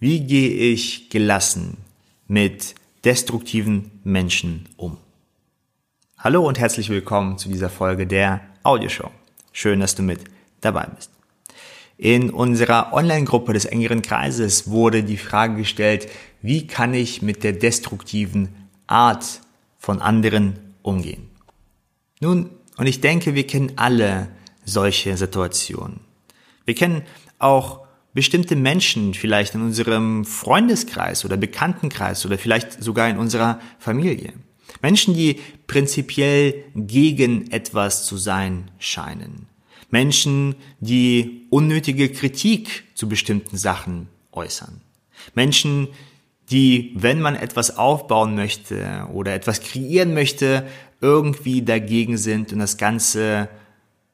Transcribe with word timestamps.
Wie 0.00 0.20
gehe 0.20 0.50
ich 0.50 1.10
gelassen 1.10 1.76
mit 2.28 2.76
destruktiven 3.04 3.90
Menschen 4.04 4.68
um? 4.76 4.96
Hallo 6.16 6.46
und 6.46 6.56
herzlich 6.56 6.88
willkommen 6.88 7.36
zu 7.36 7.48
dieser 7.48 7.68
Folge 7.68 8.06
der 8.06 8.42
Audioshow. 8.62 9.10
Schön, 9.50 9.80
dass 9.80 9.96
du 9.96 10.04
mit 10.04 10.20
dabei 10.60 10.86
bist. 10.94 11.10
In 11.96 12.30
unserer 12.30 12.92
Online-Gruppe 12.92 13.54
des 13.54 13.64
engeren 13.64 14.00
Kreises 14.00 14.70
wurde 14.70 15.02
die 15.02 15.16
Frage 15.16 15.56
gestellt, 15.56 16.08
wie 16.42 16.68
kann 16.68 16.94
ich 16.94 17.20
mit 17.20 17.42
der 17.42 17.54
destruktiven 17.54 18.50
Art 18.86 19.40
von 19.78 20.00
anderen 20.00 20.76
umgehen? 20.82 21.28
Nun, 22.20 22.50
und 22.76 22.86
ich 22.86 23.00
denke, 23.00 23.34
wir 23.34 23.48
kennen 23.48 23.72
alle 23.74 24.28
solche 24.64 25.16
Situationen. 25.16 25.98
Wir 26.66 26.76
kennen 26.76 27.02
auch 27.40 27.87
bestimmte 28.18 28.56
Menschen 28.56 29.14
vielleicht 29.14 29.54
in 29.54 29.62
unserem 29.62 30.24
Freundeskreis 30.24 31.24
oder 31.24 31.36
Bekanntenkreis 31.36 32.26
oder 32.26 32.36
vielleicht 32.36 32.82
sogar 32.82 33.08
in 33.08 33.16
unserer 33.16 33.60
Familie. 33.78 34.32
Menschen, 34.82 35.14
die 35.14 35.38
prinzipiell 35.68 36.64
gegen 36.74 37.48
etwas 37.52 38.06
zu 38.06 38.16
sein 38.16 38.72
scheinen. 38.80 39.46
Menschen, 39.90 40.56
die 40.80 41.46
unnötige 41.50 42.08
Kritik 42.08 42.82
zu 42.96 43.08
bestimmten 43.08 43.56
Sachen 43.56 44.08
äußern. 44.32 44.80
Menschen, 45.36 45.86
die, 46.50 46.90
wenn 46.96 47.20
man 47.20 47.36
etwas 47.36 47.76
aufbauen 47.78 48.34
möchte 48.34 49.06
oder 49.12 49.32
etwas 49.32 49.60
kreieren 49.60 50.12
möchte, 50.12 50.66
irgendwie 51.00 51.62
dagegen 51.62 52.16
sind 52.16 52.52
und 52.52 52.58
das 52.58 52.78
Ganze 52.78 53.48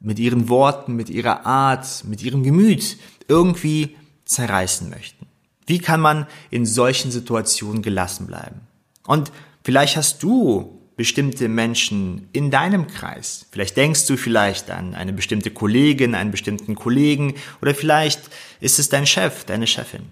mit 0.01 0.19
ihren 0.19 0.49
Worten, 0.49 0.95
mit 0.95 1.11
ihrer 1.11 1.47
Art, 1.47 2.05
mit 2.05 2.23
ihrem 2.23 2.43
Gemüt 2.43 2.99
irgendwie 3.29 3.97
zerreißen 4.25 4.91
möchten. 4.91 5.27
Wie 5.67 5.79
kann 5.79 6.01
man 6.01 6.27
in 6.51 6.67
solchen 6.67 7.11
Situationen 7.11 7.83
gelassen 7.83 8.27
bleiben? 8.27 8.61
Und 9.07 9.33
vielleicht 9.63 9.97
hast 9.97 10.23
du 10.23 10.81
bestimmte 10.97 11.49
Menschen 11.49 12.29
in 12.33 12.51
deinem 12.51 12.87
Kreis. 12.87 13.47
Vielleicht 13.51 13.77
denkst 13.77 14.07
du 14.07 14.17
vielleicht 14.17 14.71
an 14.71 14.95
eine 14.95 15.13
bestimmte 15.13 15.51
Kollegin, 15.51 16.15
einen 16.15 16.31
bestimmten 16.31 16.75
Kollegen 16.75 17.35
oder 17.61 17.75
vielleicht 17.75 18.31
ist 18.61 18.79
es 18.79 18.89
dein 18.89 19.07
Chef, 19.07 19.45
deine 19.45 19.67
Chefin. 19.67 20.03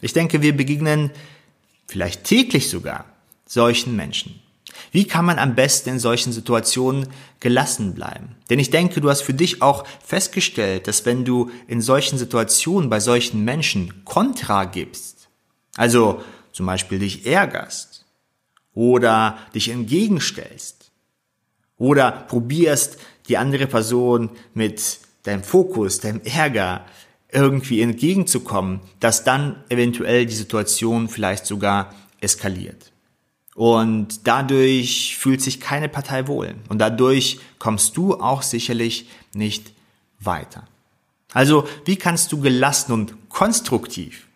Ich 0.00 0.12
denke, 0.12 0.40
wir 0.42 0.56
begegnen 0.56 1.10
vielleicht 1.86 2.24
täglich 2.24 2.70
sogar 2.70 3.04
solchen 3.46 3.96
Menschen. 3.96 4.40
Wie 4.94 5.08
kann 5.08 5.24
man 5.24 5.40
am 5.40 5.56
besten 5.56 5.88
in 5.88 5.98
solchen 5.98 6.32
Situationen 6.32 7.08
gelassen 7.40 7.94
bleiben? 7.94 8.36
Denn 8.48 8.60
ich 8.60 8.70
denke, 8.70 9.00
du 9.00 9.10
hast 9.10 9.22
für 9.22 9.34
dich 9.34 9.60
auch 9.60 9.84
festgestellt, 10.00 10.86
dass 10.86 11.04
wenn 11.04 11.24
du 11.24 11.50
in 11.66 11.80
solchen 11.80 12.16
Situationen 12.16 12.90
bei 12.90 13.00
solchen 13.00 13.42
Menschen 13.44 14.04
Kontra 14.04 14.66
gibst, 14.66 15.28
also 15.74 16.22
zum 16.52 16.66
Beispiel 16.66 17.00
dich 17.00 17.26
ärgerst 17.26 18.04
oder 18.72 19.36
dich 19.52 19.68
entgegenstellst 19.68 20.92
oder 21.76 22.12
probierst, 22.12 22.96
die 23.26 23.36
andere 23.36 23.66
Person 23.66 24.30
mit 24.54 25.00
deinem 25.24 25.42
Fokus, 25.42 25.98
deinem 25.98 26.20
Ärger 26.20 26.86
irgendwie 27.32 27.80
entgegenzukommen, 27.80 28.78
dass 29.00 29.24
dann 29.24 29.64
eventuell 29.70 30.24
die 30.24 30.36
Situation 30.36 31.08
vielleicht 31.08 31.46
sogar 31.46 31.92
eskaliert. 32.20 32.93
Und 33.54 34.26
dadurch 34.26 35.16
fühlt 35.16 35.40
sich 35.40 35.60
keine 35.60 35.88
Partei 35.88 36.26
wohl. 36.26 36.56
Und 36.68 36.78
dadurch 36.78 37.38
kommst 37.58 37.96
du 37.96 38.14
auch 38.14 38.42
sicherlich 38.42 39.08
nicht 39.32 39.72
weiter. 40.18 40.66
Also, 41.32 41.66
wie 41.84 41.96
kannst 41.96 42.32
du 42.32 42.40
gelassen 42.40 42.92
und 42.92 43.28
konstruktiv 43.28 44.26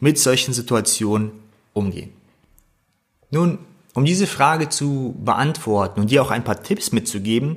mit 0.00 0.18
solchen 0.18 0.52
Situationen 0.52 1.32
umgehen? 1.72 2.12
Nun, 3.30 3.58
um 3.94 4.04
diese 4.04 4.26
Frage 4.26 4.68
zu 4.68 5.14
beantworten 5.24 6.00
und 6.00 6.10
dir 6.10 6.22
auch 6.22 6.30
ein 6.30 6.44
paar 6.44 6.62
Tipps 6.62 6.92
mitzugeben, 6.92 7.56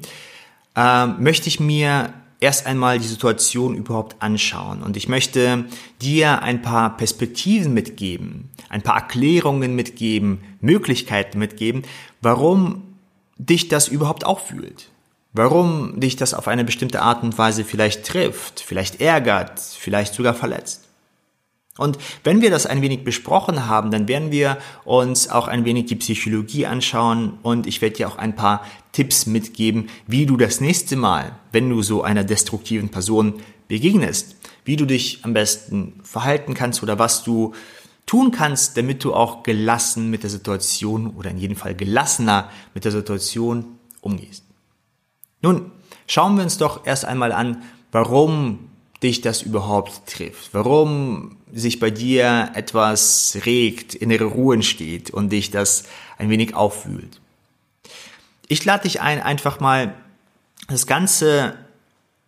äh, 0.76 1.06
möchte 1.06 1.48
ich 1.48 1.60
mir 1.60 2.14
erst 2.40 2.66
einmal 2.66 3.00
die 3.00 3.08
Situation 3.08 3.76
überhaupt 3.76 4.22
anschauen. 4.22 4.82
Und 4.82 4.98
ich 4.98 5.08
möchte 5.08 5.66
dir 6.02 6.42
ein 6.42 6.62
paar 6.62 6.96
Perspektiven 6.98 7.74
mitgeben, 7.74 8.50
ein 8.70 8.82
paar 8.82 8.96
Erklärungen 8.96 9.76
mitgeben, 9.76 10.40
Möglichkeiten 10.62 11.40
mitgeben, 11.40 11.84
warum 12.22 12.84
dich 13.38 13.68
das 13.68 13.88
überhaupt 13.88 14.26
auffühlt. 14.26 14.90
Warum 15.32 16.00
dich 16.00 16.16
das 16.16 16.34
auf 16.34 16.48
eine 16.48 16.66
bestimmte 16.66 17.04
Art 17.04 17.22
und 17.22 17.38
Weise 17.38 17.64
vielleicht 17.64 18.04
trifft, 18.04 18.62
vielleicht 18.62 19.00
ärgert, 19.00 19.60
vielleicht 19.60 20.16
sogar 20.16 20.34
verletzt. 20.34 20.89
Und 21.80 21.98
wenn 22.24 22.42
wir 22.42 22.52
das 22.52 22.66
ein 22.66 22.82
wenig 22.82 23.04
besprochen 23.04 23.68
haben, 23.68 23.90
dann 23.90 24.08
werden 24.08 24.32
wir 24.32 24.58
uns 24.86 25.30
auch 25.30 25.48
ein 25.48 25.66
wenig 25.66 25.86
die 25.86 25.96
Psychologie 25.96 26.66
anschauen 26.66 27.40
und 27.42 27.66
ich 27.66 27.82
werde 27.82 27.96
dir 27.96 28.08
auch 28.08 28.18
ein 28.18 28.36
paar 28.36 28.66
Tipps 28.92 29.26
mitgeben, 29.26 29.90
wie 30.06 30.26
du 30.26 30.38
das 30.38 30.62
nächste 30.62 30.96
Mal, 30.96 31.32
wenn 31.52 31.70
du 31.70 31.82
so 31.82 32.04
einer 32.04 32.24
destruktiven 32.24 32.90
Person 32.90 33.36
begegnest, 33.68 34.36
wie 34.66 34.76
du 34.76 34.86
dich 34.86 35.20
am 35.24 35.34
besten 35.34 36.00
verhalten 36.04 36.54
kannst 36.54 36.84
oder 36.84 37.00
was 37.00 37.24
du 37.24 37.54
tun 38.06 38.32
kannst, 38.32 38.76
damit 38.76 39.04
du 39.04 39.14
auch 39.14 39.44
gelassen 39.44 40.10
mit 40.10 40.24
der 40.24 40.32
Situation 40.32 41.12
oder 41.16 41.30
in 41.30 41.38
jedem 41.38 41.56
Fall 41.56 41.76
gelassener 41.76 42.50
mit 42.74 42.84
der 42.84 42.92
Situation 42.92 43.78
umgehst. 44.02 44.44
Nun, 45.42 45.72
schauen 46.08 46.36
wir 46.36 46.44
uns 46.44 46.58
doch 46.58 46.86
erst 46.86 47.06
einmal 47.06 47.32
an, 47.32 47.62
warum 47.92 48.70
dich 49.04 49.22
das 49.22 49.44
überhaupt 49.44 50.08
trifft, 50.08 50.54
warum 50.54 51.38
sich 51.54 51.80
bei 51.80 51.90
dir 51.90 52.52
etwas 52.54 53.38
regt, 53.46 53.96
innere 53.96 54.26
Ruhe 54.26 54.56
entsteht 54.56 55.10
und 55.12 55.32
dich 55.32 55.52
das 55.52 55.84
ein 56.18 56.30
wenig 56.30 56.56
aufwühlt. 56.56 57.22
Ich 58.48 58.66
lade 58.66 58.84
dich 58.84 59.02
ein, 59.02 59.22
einfach 59.22 59.60
mal 59.60 59.94
das 60.68 60.88
Ganze, 60.88 61.56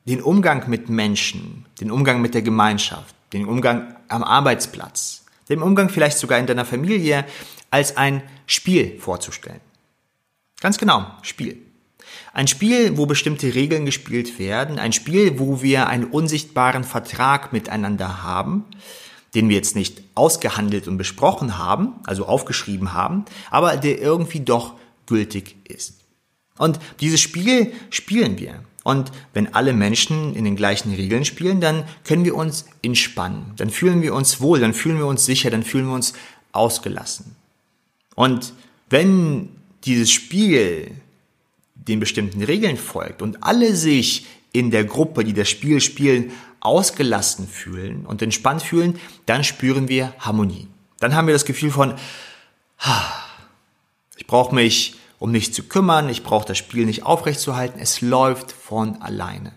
den 0.05 0.21
Umgang 0.21 0.69
mit 0.69 0.89
Menschen, 0.89 1.65
den 1.79 1.91
Umgang 1.91 2.21
mit 2.21 2.33
der 2.33 2.41
Gemeinschaft, 2.41 3.15
den 3.33 3.45
Umgang 3.45 3.95
am 4.07 4.23
Arbeitsplatz, 4.23 5.25
den 5.49 5.61
Umgang 5.61 5.89
vielleicht 5.89 6.17
sogar 6.17 6.39
in 6.39 6.47
deiner 6.47 6.65
Familie 6.65 7.25
als 7.69 7.97
ein 7.97 8.23
Spiel 8.45 8.99
vorzustellen. 8.99 9.61
Ganz 10.59 10.77
genau, 10.77 11.05
Spiel. 11.21 11.57
Ein 12.33 12.47
Spiel, 12.47 12.97
wo 12.97 13.05
bestimmte 13.05 13.53
Regeln 13.53 13.85
gespielt 13.85 14.39
werden, 14.39 14.79
ein 14.79 14.93
Spiel, 14.93 15.39
wo 15.39 15.61
wir 15.61 15.87
einen 15.87 16.05
unsichtbaren 16.05 16.83
Vertrag 16.83 17.51
miteinander 17.51 18.23
haben, 18.23 18.65
den 19.35 19.49
wir 19.49 19.55
jetzt 19.55 19.75
nicht 19.75 20.01
ausgehandelt 20.13 20.87
und 20.87 20.97
besprochen 20.97 21.57
haben, 21.57 21.93
also 22.05 22.25
aufgeschrieben 22.25 22.93
haben, 22.93 23.25
aber 23.49 23.77
der 23.77 24.01
irgendwie 24.01 24.41
doch 24.41 24.75
gültig 25.05 25.55
ist. 25.63 25.95
Und 26.57 26.79
dieses 26.99 27.21
Spiel 27.21 27.71
spielen 27.89 28.39
wir. 28.39 28.63
Und 28.83 29.11
wenn 29.33 29.53
alle 29.53 29.73
Menschen 29.73 30.35
in 30.35 30.43
den 30.43 30.55
gleichen 30.55 30.93
Regeln 30.93 31.23
spielen, 31.23 31.61
dann 31.61 31.85
können 32.03 32.25
wir 32.25 32.35
uns 32.35 32.65
entspannen, 32.81 33.53
dann 33.57 33.69
fühlen 33.69 34.01
wir 34.01 34.13
uns 34.13 34.41
wohl, 34.41 34.59
dann 34.59 34.73
fühlen 34.73 34.97
wir 34.97 35.05
uns 35.05 35.25
sicher, 35.25 35.49
dann 35.51 35.63
fühlen 35.63 35.85
wir 35.87 35.93
uns 35.93 36.13
ausgelassen. 36.51 37.35
Und 38.15 38.53
wenn 38.89 39.49
dieses 39.85 40.11
Spiel 40.11 40.91
den 41.75 41.99
bestimmten 41.99 42.43
Regeln 42.43 42.77
folgt 42.77 43.21
und 43.21 43.43
alle 43.43 43.75
sich 43.75 44.25
in 44.51 44.71
der 44.71 44.83
Gruppe, 44.83 45.23
die 45.23 45.33
das 45.33 45.49
Spiel 45.49 45.79
spielen, 45.79 46.31
ausgelassen 46.61 47.47
fühlen 47.47 48.05
und 48.05 48.21
entspannt 48.21 48.61
fühlen, 48.61 48.99
dann 49.25 49.43
spüren 49.43 49.87
wir 49.89 50.13
Harmonie. 50.19 50.67
Dann 50.99 51.15
haben 51.15 51.27
wir 51.27 51.33
das 51.33 51.45
Gefühl 51.45 51.71
von, 51.71 51.95
ich 54.15 54.27
brauche 54.27 54.55
mich 54.55 54.95
um 55.19 55.31
nichts 55.31 55.55
zu 55.55 55.63
kümmern, 55.63 56.09
ich 56.09 56.23
brauche 56.23 56.47
das 56.47 56.57
Spiel 56.57 56.85
nicht 56.85 57.05
aufrechtzuerhalten, 57.05 57.79
es 57.79 58.01
läuft 58.01 58.51
von 58.51 59.01
alleine. 59.01 59.53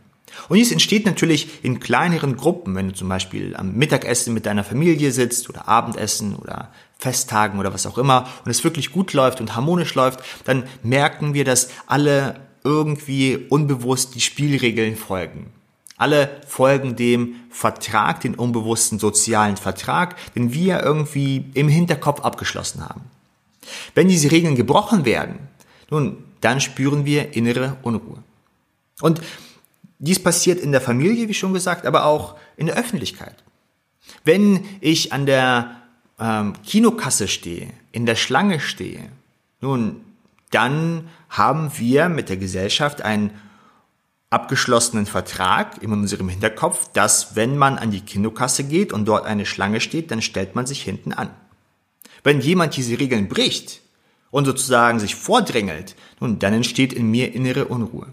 Und 0.49 0.57
dies 0.57 0.73
entsteht 0.73 1.07
natürlich 1.07 1.65
in 1.65 1.81
kleineren 1.81 2.37
Gruppen, 2.37 2.75
wenn 2.75 2.89
du 2.89 2.95
zum 2.95 3.09
Beispiel 3.09 3.57
am 3.57 3.75
Mittagessen 3.75 4.35
mit 4.35 4.47
deiner 4.47 4.65
Familie 4.65 5.13
sitzt 5.13 5.49
oder 5.49 5.69
Abendessen 5.69 6.37
oder 6.37 6.71
Festtagen 6.99 7.59
oder 7.59 7.73
was 7.73 7.87
auch 7.87 7.99
immer 7.99 8.29
und 8.45 8.51
es 8.51 8.65
wirklich 8.65 8.93
gut 8.93 9.13
läuft 9.13 9.41
und 9.41 9.55
harmonisch 9.55 9.95
läuft, 9.95 10.21
dann 10.45 10.65
merken 10.83 11.35
wir, 11.35 11.45
dass 11.45 11.71
alle 11.87 12.41
irgendwie 12.63 13.47
unbewusst 13.49 14.15
die 14.15 14.21
Spielregeln 14.21 14.97
folgen. 14.97 15.53
Alle 15.97 16.41
folgen 16.47 16.97
dem 16.97 17.37
Vertrag, 17.51 18.21
den 18.21 18.35
unbewussten 18.35 18.99
sozialen 18.99 19.57
Vertrag, 19.57 20.17
den 20.35 20.53
wir 20.53 20.83
irgendwie 20.83 21.45
im 21.55 21.69
Hinterkopf 21.69 22.21
abgeschlossen 22.21 22.85
haben. 22.85 23.03
Wenn 23.95 24.09
diese 24.09 24.31
Regeln 24.31 24.57
gebrochen 24.57 25.05
werden, 25.05 25.39
nun, 25.91 26.25
dann 26.41 26.61
spüren 26.61 27.05
wir 27.05 27.35
innere 27.35 27.77
Unruhe. 27.83 28.23
Und 29.01 29.23
dies 29.99 30.23
passiert 30.23 30.61
in 30.61 30.73
der 30.73 30.81
Familie, 30.81 31.29
wie 31.29 31.35
schon 31.35 31.55
gesagt, 31.55 31.87
aber 31.87 32.05
auch 32.05 32.37
in 32.57 32.67
der 32.67 32.77
Öffentlichkeit. 32.77 33.37
Wenn 34.25 34.65
ich 34.81 35.13
an 35.13 35.27
der 35.27 35.77
ähm, 36.19 36.55
Kinokasse 36.65 37.29
stehe, 37.29 37.69
in 37.93 38.05
der 38.05 38.17
Schlange 38.17 38.61
stehe, 38.61 39.09
nun, 39.61 40.01
dann 40.51 41.09
haben 41.31 41.73
wir 41.79 42.09
mit 42.09 42.29
der 42.29 42.37
Gesellschaft 42.37 43.03
ein 43.03 43.31
abgeschlossenen 44.35 45.07
Vertrag 45.07 45.83
in 45.83 45.93
unserem 45.93 46.29
Hinterkopf, 46.29 46.91
dass 46.93 47.37
wenn 47.37 47.57
man 47.57 47.79
an 47.79 47.91
die 47.91 48.01
Kinokasse 48.01 48.65
geht 48.65 48.93
und 48.93 49.07
dort 49.07 49.25
eine 49.25 49.47
Schlange 49.47 49.81
steht, 49.81 50.11
dann 50.11 50.21
stellt 50.21 50.55
man 50.55 50.67
sich 50.67 50.83
hinten 50.83 51.13
an. 51.13 51.31
Wenn 52.25 52.41
jemand 52.41 52.77
diese 52.77 52.99
Regeln 52.99 53.29
bricht 53.29 53.81
und 54.31 54.45
sozusagen 54.45 54.99
sich 54.99 55.15
vordrängelt, 55.15 55.95
nun, 56.21 56.39
dann 56.39 56.53
entsteht 56.53 56.93
in 56.93 57.11
mir 57.11 57.33
innere 57.35 57.67
Unruhe. 57.67 58.09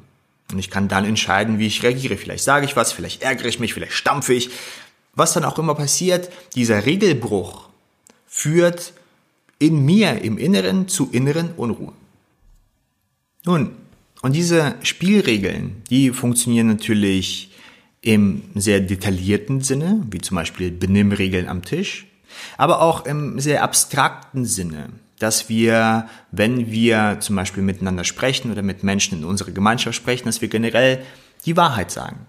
Und 0.52 0.60
ich 0.60 0.70
kann 0.70 0.88
dann 0.88 1.06
entscheiden, 1.06 1.60
wie 1.60 1.68
ich 1.68 1.82
reagiere. 1.82 2.18
Vielleicht 2.18 2.44
sage 2.44 2.66
ich 2.66 2.76
was, 2.76 2.92
vielleicht 2.92 3.24
ärgere 3.24 3.48
ich 3.48 3.60
mich, 3.60 3.74
vielleicht 3.74 3.94
stampfe 3.94 4.34
ich. 4.34 4.52
Was 5.14 5.34
dann 5.34 5.46
auch 5.46 5.58
immer 5.58 5.76
passiert, 5.76 6.32
dieser 6.56 6.86
Regelbruch 6.86 7.70
führt 8.28 8.94
in 9.60 9.84
mir, 9.86 10.22
im 10.22 10.38
Inneren, 10.38 10.88
zu 10.88 11.10
inneren 11.12 11.52
Unruhe. 11.54 11.94
Nun, 13.46 13.76
und 14.22 14.36
diese 14.36 14.76
Spielregeln, 14.84 15.82
die 15.90 16.12
funktionieren 16.12 16.68
natürlich 16.68 17.52
im 18.02 18.44
sehr 18.56 18.80
detaillierten 18.80 19.62
Sinne, 19.62 20.04
wie 20.10 20.20
zum 20.20 20.36
Beispiel 20.36 20.72
Benimmregeln 20.72 21.48
am 21.48 21.64
Tisch, 21.64 22.08
aber 22.58 22.82
auch 22.82 23.06
im 23.06 23.40
sehr 23.40 23.64
abstrakten 23.64 24.46
Sinne, 24.46 24.90
dass 25.20 25.50
wir, 25.50 26.08
wenn 26.32 26.72
wir 26.72 27.18
zum 27.20 27.36
Beispiel 27.36 27.64
miteinander 27.64 28.04
sprechen 28.04 28.52
oder 28.52 28.64
mit 28.64 28.84
Menschen 28.84 29.20
in 29.20 29.26
unserer 29.26 29.52
Gemeinschaft 29.52 29.96
sprechen, 29.96 30.26
dass 30.26 30.42
wir 30.42 30.48
generell 30.48 31.04
die 31.46 31.58
Wahrheit 31.58 31.92
sagen. 31.92 32.26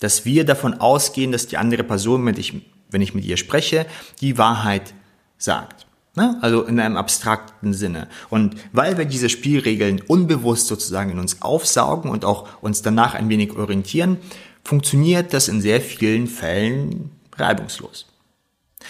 Dass 0.00 0.24
wir 0.24 0.44
davon 0.44 0.74
ausgehen, 0.74 1.32
dass 1.32 1.46
die 1.46 1.56
andere 1.56 1.84
Person, 1.84 2.26
wenn 2.26 2.36
ich, 2.36 2.54
wenn 2.90 3.00
ich 3.00 3.14
mit 3.14 3.24
ihr 3.24 3.36
spreche, 3.36 3.86
die 4.20 4.38
Wahrheit 4.38 4.92
sagt. 5.38 5.85
Ne? 6.16 6.38
Also 6.40 6.62
in 6.64 6.80
einem 6.80 6.96
abstrakten 6.96 7.74
Sinne. 7.74 8.08
Und 8.30 8.56
weil 8.72 8.96
wir 8.96 9.04
diese 9.04 9.28
Spielregeln 9.28 10.00
unbewusst 10.00 10.66
sozusagen 10.66 11.10
in 11.10 11.18
uns 11.18 11.42
aufsaugen 11.42 12.10
und 12.10 12.24
auch 12.24 12.48
uns 12.62 12.80
danach 12.80 13.14
ein 13.14 13.28
wenig 13.28 13.54
orientieren, 13.54 14.16
funktioniert 14.64 15.34
das 15.34 15.48
in 15.48 15.60
sehr 15.60 15.82
vielen 15.82 16.26
Fällen 16.26 17.10
reibungslos. 17.36 18.06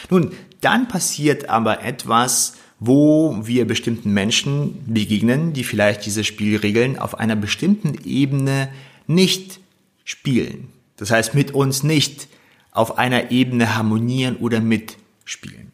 Nun, 0.08 0.32
dann 0.60 0.86
passiert 0.86 1.48
aber 1.48 1.82
etwas, 1.82 2.54
wo 2.78 3.36
wir 3.42 3.66
bestimmten 3.66 4.12
Menschen 4.12 4.84
begegnen, 4.86 5.52
die 5.52 5.64
vielleicht 5.64 6.06
diese 6.06 6.22
Spielregeln 6.22 6.96
auf 6.98 7.18
einer 7.18 7.36
bestimmten 7.36 7.94
Ebene 8.04 8.68
nicht 9.08 9.58
spielen. 10.04 10.68
Das 10.96 11.10
heißt, 11.10 11.34
mit 11.34 11.52
uns 11.52 11.82
nicht 11.82 12.28
auf 12.70 12.98
einer 12.98 13.30
Ebene 13.32 13.74
harmonieren 13.74 14.36
oder 14.36 14.60
mitspielen. 14.60 15.72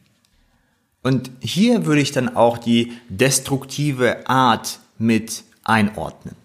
Und 1.02 1.30
hier 1.40 1.84
würde 1.84 2.00
ich 2.00 2.12
dann 2.12 2.36
auch 2.36 2.58
die 2.58 2.92
destruktive 3.08 4.28
Art 4.28 4.78
mit 4.98 5.44
einordnen. 5.64 6.36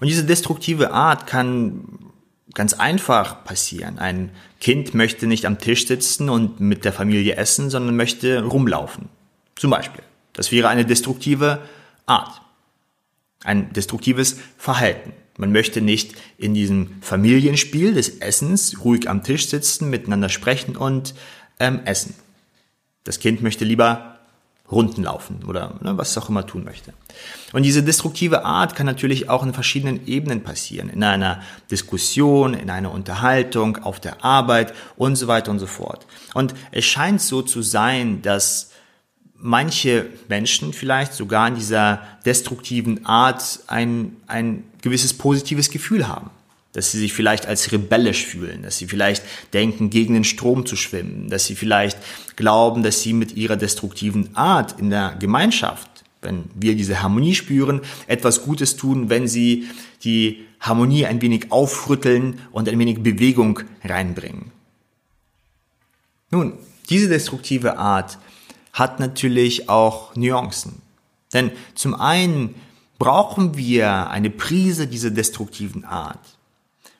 Und 0.00 0.08
diese 0.08 0.24
destruktive 0.24 0.92
Art 0.92 1.26
kann 1.26 2.10
ganz 2.54 2.74
einfach 2.74 3.44
passieren. 3.44 3.98
Ein 3.98 4.30
Kind 4.60 4.94
möchte 4.94 5.26
nicht 5.26 5.44
am 5.46 5.58
Tisch 5.58 5.86
sitzen 5.86 6.28
und 6.28 6.60
mit 6.60 6.84
der 6.84 6.92
Familie 6.92 7.36
essen, 7.36 7.70
sondern 7.70 7.96
möchte 7.96 8.42
rumlaufen. 8.42 9.08
Zum 9.56 9.70
Beispiel. 9.70 10.02
Das 10.32 10.52
wäre 10.52 10.68
eine 10.68 10.84
destruktive 10.84 11.60
Art. 12.06 12.40
Ein 13.44 13.72
destruktives 13.72 14.38
Verhalten. 14.56 15.12
Man 15.36 15.52
möchte 15.52 15.80
nicht 15.80 16.14
in 16.36 16.54
diesem 16.54 16.96
Familienspiel 17.00 17.94
des 17.94 18.18
Essens 18.18 18.84
ruhig 18.84 19.08
am 19.08 19.22
Tisch 19.22 19.46
sitzen, 19.48 19.90
miteinander 19.90 20.28
sprechen 20.28 20.76
und 20.76 21.14
ähm, 21.60 21.80
essen. 21.84 22.14
Das 23.08 23.20
Kind 23.20 23.42
möchte 23.42 23.64
lieber 23.64 24.18
Runden 24.70 25.04
laufen 25.04 25.42
oder 25.46 25.76
ne, 25.80 25.96
was 25.96 26.10
es 26.10 26.18
auch 26.18 26.28
immer 26.28 26.46
tun 26.46 26.62
möchte. 26.62 26.92
Und 27.54 27.62
diese 27.62 27.82
destruktive 27.82 28.44
Art 28.44 28.76
kann 28.76 28.84
natürlich 28.84 29.30
auch 29.30 29.42
in 29.42 29.54
verschiedenen 29.54 30.06
Ebenen 30.06 30.42
passieren. 30.42 30.90
In 30.90 31.02
einer 31.02 31.40
Diskussion, 31.70 32.52
in 32.52 32.68
einer 32.68 32.92
Unterhaltung, 32.92 33.78
auf 33.78 33.98
der 33.98 34.22
Arbeit 34.22 34.74
und 34.96 35.16
so 35.16 35.26
weiter 35.26 35.50
und 35.50 35.58
so 35.58 35.66
fort. 35.66 36.06
Und 36.34 36.52
es 36.70 36.84
scheint 36.84 37.22
so 37.22 37.40
zu 37.40 37.62
sein, 37.62 38.20
dass 38.20 38.72
manche 39.34 40.04
Menschen 40.28 40.74
vielleicht 40.74 41.14
sogar 41.14 41.48
in 41.48 41.54
dieser 41.54 42.02
destruktiven 42.26 43.06
Art 43.06 43.60
ein, 43.68 44.16
ein 44.26 44.64
gewisses 44.82 45.16
positives 45.16 45.70
Gefühl 45.70 46.08
haben 46.08 46.28
dass 46.72 46.92
sie 46.92 46.98
sich 46.98 47.12
vielleicht 47.12 47.46
als 47.46 47.72
rebellisch 47.72 48.26
fühlen, 48.26 48.62
dass 48.62 48.78
sie 48.78 48.86
vielleicht 48.86 49.22
denken, 49.52 49.90
gegen 49.90 50.14
den 50.14 50.24
Strom 50.24 50.66
zu 50.66 50.76
schwimmen, 50.76 51.28
dass 51.28 51.46
sie 51.46 51.54
vielleicht 51.54 51.98
glauben, 52.36 52.82
dass 52.82 53.02
sie 53.02 53.12
mit 53.12 53.36
ihrer 53.36 53.56
destruktiven 53.56 54.36
Art 54.36 54.78
in 54.78 54.90
der 54.90 55.16
Gemeinschaft, 55.18 55.88
wenn 56.20 56.44
wir 56.54 56.74
diese 56.76 57.02
Harmonie 57.02 57.34
spüren, 57.34 57.80
etwas 58.06 58.42
Gutes 58.42 58.76
tun, 58.76 59.08
wenn 59.08 59.28
sie 59.28 59.66
die 60.04 60.44
Harmonie 60.60 61.06
ein 61.06 61.22
wenig 61.22 61.50
aufrütteln 61.50 62.40
und 62.52 62.68
ein 62.68 62.78
wenig 62.78 63.02
Bewegung 63.02 63.60
reinbringen. 63.84 64.50
Nun, 66.30 66.54
diese 66.90 67.08
destruktive 67.08 67.78
Art 67.78 68.18
hat 68.72 69.00
natürlich 69.00 69.68
auch 69.68 70.14
Nuancen. 70.16 70.82
Denn 71.32 71.50
zum 71.74 71.94
einen 71.94 72.54
brauchen 72.98 73.56
wir 73.56 74.10
eine 74.10 74.30
Prise 74.30 74.86
dieser 74.86 75.10
destruktiven 75.10 75.84
Art 75.84 76.37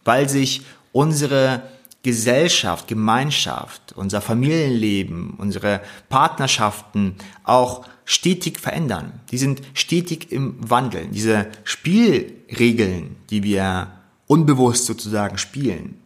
weil 0.08 0.26
sich 0.26 0.62
unsere 0.92 1.62
Gesellschaft, 2.02 2.88
Gemeinschaft, 2.88 3.92
unser 3.94 4.22
Familienleben, 4.22 5.34
unsere 5.36 5.82
Partnerschaften 6.08 7.16
auch 7.44 7.84
stetig 8.06 8.58
verändern. 8.58 9.20
Die 9.30 9.36
sind 9.36 9.60
stetig 9.74 10.32
im 10.32 10.56
Wandel. 10.58 11.08
Diese 11.08 11.48
Spielregeln, 11.62 13.16
die 13.28 13.42
wir 13.42 13.88
unbewusst 14.26 14.86
sozusagen 14.86 15.36
spielen, 15.36 16.00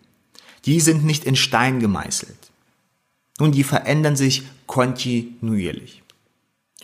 die 0.64 0.80
sind 0.80 1.04
nicht 1.04 1.24
in 1.24 1.36
Stein 1.36 1.78
gemeißelt. 1.78 2.50
Nun, 3.38 3.52
die 3.52 3.62
verändern 3.62 4.16
sich 4.16 4.42
kontinuierlich. 4.66 6.02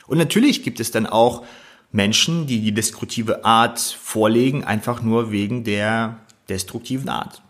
Und 0.06 0.18
natürlich 0.18 0.62
gibt 0.62 0.78
es 0.78 0.92
dann 0.92 1.06
auch 1.06 1.44
Menschen, 1.90 2.46
die 2.46 2.60
die 2.60 2.72
destruktive 2.72 3.44
Art 3.44 3.80
vorlegen, 3.80 4.62
einfach 4.62 5.02
nur 5.02 5.32
wegen 5.32 5.64
der 5.64 6.20
destruktiven 6.48 7.08
Art. 7.08 7.42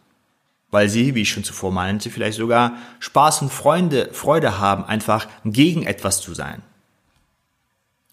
Weil 0.71 0.89
sie, 0.89 1.15
wie 1.15 1.23
ich 1.23 1.31
schon 1.31 1.45
zuvor 1.45 1.73
meinte, 1.73 2.11
vielleicht 2.11 2.37
sogar 2.37 2.75
Spaß 3.01 3.43
und 3.43 3.53
Freunde, 3.53 4.11
Freude 4.13 4.59
haben, 4.59 4.85
einfach 4.85 5.27
gegen 5.45 5.85
etwas 5.85 6.21
zu 6.21 6.35
sein. 6.35 6.63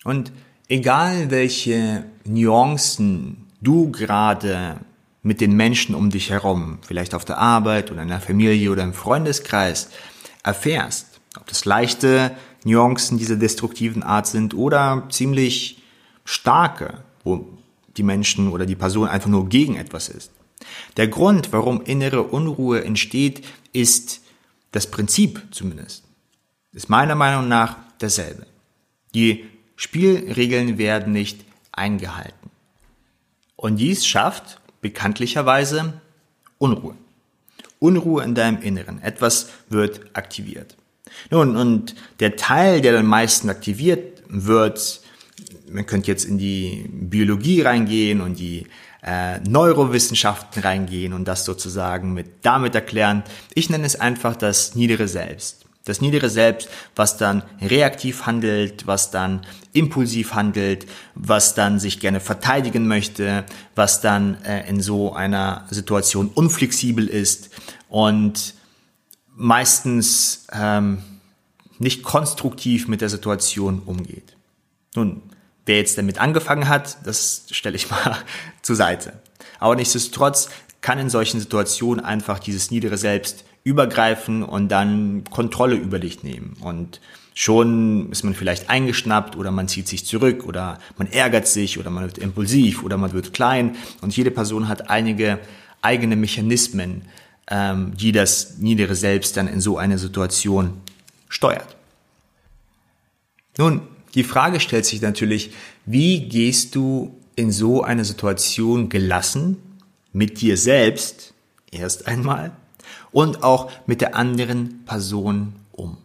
Und 0.03 0.31
egal 0.69 1.31
welche 1.31 2.05
Nuancen 2.23 3.47
du 3.61 3.91
gerade 3.91 4.79
mit 5.21 5.41
den 5.41 5.55
Menschen 5.55 5.95
um 5.95 6.11
dich 6.11 6.29
herum, 6.29 6.77
vielleicht 6.81 7.15
auf 7.15 7.25
der 7.25 7.39
Arbeit 7.39 7.91
oder 7.91 8.03
in 8.03 8.09
der 8.09 8.21
Familie 8.21 8.71
oder 8.71 8.83
im 8.83 8.93
Freundeskreis, 8.93 9.89
erfährst, 10.43 11.19
ob 11.35 11.47
das 11.47 11.65
leichte 11.65 12.31
Nuancen 12.63 13.17
dieser 13.17 13.35
destruktiven 13.35 14.03
Art 14.03 14.27
sind 14.27 14.53
oder 14.53 15.07
ziemlich 15.09 15.81
starke, 16.23 17.03
wo 17.23 17.47
die 17.97 18.03
Menschen 18.03 18.49
oder 18.49 18.65
die 18.65 18.75
Person 18.75 19.07
einfach 19.07 19.29
nur 19.29 19.49
gegen 19.49 19.75
etwas 19.75 20.09
ist. 20.09 20.31
Der 20.97 21.07
Grund, 21.07 21.51
warum 21.51 21.81
innere 21.81 22.23
Unruhe 22.23 22.83
entsteht, 22.83 23.45
ist 23.73 24.21
das 24.71 24.87
Prinzip 24.87 25.41
zumindest, 25.51 26.03
ist 26.73 26.89
meiner 26.89 27.15
Meinung 27.15 27.47
nach 27.47 27.77
dasselbe. 27.99 28.45
Die 29.13 29.45
Spielregeln 29.75 30.77
werden 30.77 31.13
nicht 31.13 31.45
eingehalten. 31.71 32.49
Und 33.55 33.77
dies 33.77 34.05
schafft 34.05 34.59
bekanntlicherweise 34.81 35.93
Unruhe. 36.57 36.95
Unruhe 37.79 38.23
in 38.23 38.35
deinem 38.35 38.61
Inneren. 38.61 39.01
Etwas 39.01 39.49
wird 39.69 40.01
aktiviert. 40.13 40.75
Nun, 41.29 41.55
und 41.55 41.95
der 42.19 42.35
Teil, 42.35 42.81
der 42.81 42.93
dann 42.93 43.05
meisten 43.05 43.49
aktiviert 43.49 44.23
wird, 44.27 45.01
man 45.69 45.85
könnte 45.85 46.11
jetzt 46.11 46.25
in 46.25 46.37
die 46.37 46.85
Biologie 46.89 47.61
reingehen 47.61 48.21
und 48.21 48.39
die 48.39 48.67
äh, 49.05 49.39
Neurowissenschaften 49.39 50.63
reingehen 50.63 51.13
und 51.13 51.25
das 51.25 51.45
sozusagen 51.45 52.13
mit 52.13 52.43
damit 52.43 52.73
erklären. 52.73 53.23
Ich 53.53 53.69
nenne 53.69 53.85
es 53.85 53.99
einfach 53.99 54.35
das 54.35 54.75
niedere 54.75 55.07
Selbst. 55.07 55.65
Das 55.85 56.01
niedere 56.01 56.31
Selbst, 56.31 56.67
was 56.95 57.15
dann 57.15 57.43
reaktiv 57.61 58.25
handelt, 58.25 58.87
was 58.87 59.11
dann 59.11 59.41
impulsiv 59.71 60.33
handelt, 60.33 60.87
was 61.13 61.53
dann 61.53 61.79
sich 61.79 61.99
gerne 61.99 62.19
verteidigen 62.19 62.87
möchte, 62.87 63.45
was 63.75 64.01
dann 64.01 64.43
äh, 64.43 64.67
in 64.67 64.81
so 64.81 65.13
einer 65.13 65.65
Situation 65.69 66.31
unflexibel 66.33 67.07
ist 67.07 67.51
und 67.87 68.55
meistens 69.35 70.47
ähm, 70.51 71.03
nicht 71.77 72.01
konstruktiv 72.01 72.87
mit 72.87 73.01
der 73.01 73.09
Situation 73.09 73.83
umgeht. 73.85 74.35
Nun, 74.95 75.21
Wer 75.65 75.77
jetzt 75.77 75.97
damit 75.97 76.19
angefangen 76.19 76.67
hat, 76.67 76.97
das 77.05 77.43
stelle 77.51 77.75
ich 77.75 77.89
mal 77.91 78.17
zur 78.61 78.75
Seite. 78.75 79.13
Aber 79.59 79.75
nichtsdestotrotz 79.75 80.49
kann 80.81 80.99
in 80.99 81.09
solchen 81.09 81.39
Situationen 81.39 82.03
einfach 82.03 82.39
dieses 82.39 82.69
niedere 82.69 82.97
Selbst 82.97 83.45
übergreifen 83.63 84.43
und 84.43 84.69
dann 84.69 85.23
Kontrolle 85.31 85.75
über 85.75 85.97
dich 85.97 86.21
nehmen. 86.23 86.55
Und 86.61 87.01
schon 87.33 88.11
ist 88.11 88.23
man 88.23 88.35
vielleicht 88.35 88.69
eingeschnappt 88.69 89.35
oder 89.35 89.49
man 89.49 89.67
zieht 89.67 89.87
sich 89.87 90.05
zurück 90.05 90.45
oder 90.45 90.79
man 90.97 91.11
ärgert 91.11 91.47
sich 91.47 91.79
oder 91.79 91.89
man 91.89 92.03
wird 92.03 92.19
impulsiv 92.19 92.83
oder 92.83 92.97
man 92.97 93.13
wird 93.13 93.33
klein. 93.33 93.75
Und 94.01 94.15
jede 94.15 94.29
Person 94.29 94.67
hat 94.67 94.89
einige 94.89 95.39
eigene 95.81 96.15
Mechanismen, 96.15 97.03
ähm, 97.47 97.93
die 97.95 98.11
das 98.11 98.57
niedere 98.57 98.95
Selbst 98.95 99.37
dann 99.37 99.47
in 99.47 99.61
so 99.61 99.77
eine 99.77 99.97
Situation 99.97 100.81
steuert. 101.27 101.75
Nun, 103.57 103.81
die 104.15 104.23
Frage 104.23 104.59
stellt 104.59 104.85
sich 104.85 105.01
natürlich, 105.01 105.51
wie 105.85 106.27
gehst 106.27 106.75
du 106.75 107.15
in 107.35 107.51
so 107.51 107.83
eine 107.83 108.05
Situation 108.05 108.89
gelassen 108.89 109.57
mit 110.13 110.41
dir 110.41 110.57
selbst 110.57 111.33
erst 111.71 112.07
einmal 112.07 112.55
und 113.11 113.43
auch 113.43 113.71
mit 113.85 114.01
der 114.01 114.15
anderen 114.15 114.85
Person 114.85 115.53
um? 115.73 115.97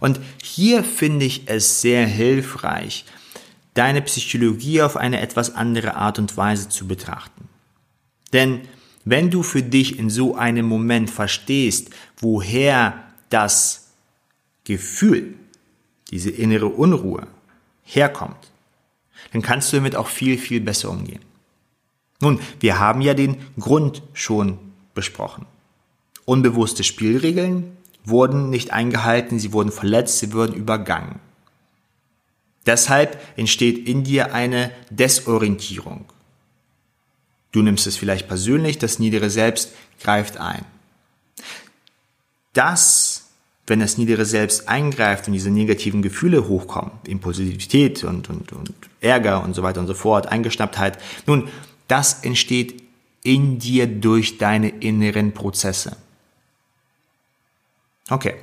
Und 0.00 0.20
hier 0.42 0.82
finde 0.82 1.24
ich 1.24 1.44
es 1.46 1.80
sehr 1.80 2.06
hilfreich, 2.06 3.04
deine 3.74 4.02
Psychologie 4.02 4.82
auf 4.82 4.96
eine 4.96 5.20
etwas 5.20 5.54
andere 5.54 5.94
Art 5.94 6.18
und 6.18 6.36
Weise 6.36 6.68
zu 6.68 6.88
betrachten. 6.88 7.48
Denn 8.32 8.62
wenn 9.04 9.30
du 9.30 9.44
für 9.44 9.62
dich 9.62 9.98
in 10.00 10.10
so 10.10 10.34
einem 10.34 10.66
Moment 10.66 11.08
verstehst, 11.10 11.90
woher 12.18 13.04
das 13.30 13.92
Gefühl, 14.64 15.34
diese 16.10 16.30
innere 16.30 16.66
Unruhe 16.66 17.26
herkommt, 17.84 18.50
dann 19.32 19.42
kannst 19.42 19.72
du 19.72 19.76
damit 19.76 19.96
auch 19.96 20.08
viel, 20.08 20.38
viel 20.38 20.60
besser 20.60 20.90
umgehen. 20.90 21.20
Nun, 22.20 22.40
wir 22.60 22.78
haben 22.78 23.00
ja 23.00 23.14
den 23.14 23.36
Grund 23.58 24.02
schon 24.14 24.58
besprochen. 24.94 25.46
Unbewusste 26.24 26.84
Spielregeln 26.84 27.76
wurden 28.04 28.50
nicht 28.50 28.72
eingehalten, 28.72 29.38
sie 29.38 29.52
wurden 29.52 29.72
verletzt, 29.72 30.18
sie 30.18 30.32
wurden 30.32 30.54
übergangen. 30.54 31.20
Deshalb 32.64 33.20
entsteht 33.36 33.86
in 33.86 34.02
dir 34.02 34.34
eine 34.34 34.72
Desorientierung. 34.90 36.04
Du 37.52 37.62
nimmst 37.62 37.86
es 37.86 37.96
vielleicht 37.96 38.28
persönlich, 38.28 38.78
das 38.78 38.98
niedere 38.98 39.30
Selbst 39.30 39.72
greift 40.00 40.36
ein. 40.36 40.64
Das, 42.52 43.15
wenn 43.66 43.80
das 43.80 43.98
niedere 43.98 44.24
Selbst 44.24 44.68
eingreift 44.68 45.26
und 45.26 45.32
diese 45.32 45.50
negativen 45.50 46.02
Gefühle 46.02 46.48
hochkommen, 46.48 46.92
Impulsivität 47.06 48.04
und, 48.04 48.30
und, 48.30 48.52
und 48.52 48.72
Ärger 49.00 49.42
und 49.42 49.54
so 49.54 49.62
weiter 49.62 49.80
und 49.80 49.88
so 49.88 49.94
fort, 49.94 50.28
Eingeschnapptheit, 50.28 50.98
nun, 51.26 51.48
das 51.88 52.24
entsteht 52.24 52.82
in 53.22 53.58
dir 53.58 53.86
durch 53.86 54.38
deine 54.38 54.68
inneren 54.68 55.32
Prozesse. 55.32 55.96
Okay, 58.08 58.34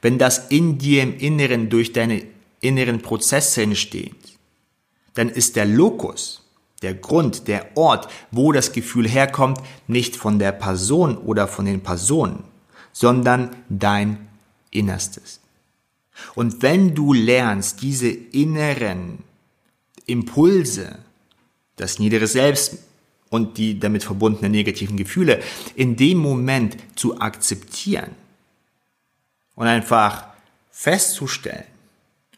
wenn 0.00 0.18
das 0.18 0.50
in 0.50 0.78
dir 0.78 1.04
im 1.04 1.16
Inneren 1.16 1.68
durch 1.68 1.92
deine 1.92 2.24
inneren 2.60 3.02
Prozesse 3.02 3.62
entsteht, 3.62 4.16
dann 5.14 5.28
ist 5.28 5.54
der 5.54 5.64
Lokus, 5.66 6.42
der 6.82 6.94
Grund, 6.94 7.46
der 7.46 7.76
Ort, 7.76 8.08
wo 8.32 8.50
das 8.50 8.72
Gefühl 8.72 9.08
herkommt, 9.08 9.58
nicht 9.86 10.16
von 10.16 10.40
der 10.40 10.50
Person 10.50 11.16
oder 11.16 11.46
von 11.46 11.66
den 11.66 11.82
Personen, 11.82 12.42
sondern 12.92 13.50
dein 13.68 14.28
Innerstes. 14.72 15.40
Und 16.34 16.62
wenn 16.62 16.94
du 16.94 17.12
lernst, 17.12 17.80
diese 17.80 18.08
inneren 18.08 19.18
Impulse, 20.06 20.98
das 21.76 22.00
niedere 22.00 22.26
Selbst 22.26 22.78
und 23.30 23.56
die 23.56 23.78
damit 23.78 24.02
verbundenen 24.02 24.52
negativen 24.52 24.96
Gefühle 24.96 25.40
in 25.76 25.96
dem 25.96 26.18
Moment 26.18 26.76
zu 26.96 27.20
akzeptieren, 27.20 28.10
und 29.54 29.66
einfach 29.66 30.24
festzustellen 30.70 31.64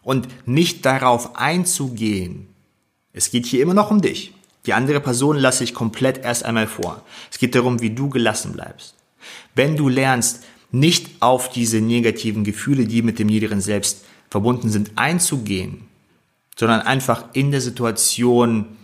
und 0.03 0.29
nicht 0.47 0.85
darauf 0.85 1.37
einzugehen. 1.37 2.49
Es 3.13 3.31
geht 3.31 3.47
hier 3.47 3.63
immer 3.63 3.75
noch 3.75 3.91
um 3.91 4.03
dich. 4.03 4.35
Die 4.67 4.73
andere 4.73 5.01
Person 5.01 5.37
lasse 5.37 5.65
ich 5.65 5.75
komplett 5.75 6.19
erst 6.19 6.45
einmal 6.45 6.67
vor. 6.67 7.03
Es 7.31 7.39
geht 7.39 7.55
darum, 7.55 7.81
wie 7.81 7.91
du 7.91 8.09
gelassen 8.09 8.53
bleibst. 8.53 8.95
Wenn 9.55 9.77
du 9.77 9.89
lernst, 9.89 10.45
nicht 10.75 11.11
auf 11.21 11.51
diese 11.51 11.81
negativen 11.81 12.43
Gefühle, 12.43 12.87
die 12.87 13.03
mit 13.03 13.19
dem 13.19 13.29
niederen 13.29 13.61
Selbst 13.61 14.05
verbunden 14.29 14.71
sind, 14.71 14.91
einzugehen, 14.97 15.87
sondern 16.57 16.81
einfach 16.81 17.27
in 17.33 17.53
der 17.53 17.61
Situation, 17.61 18.77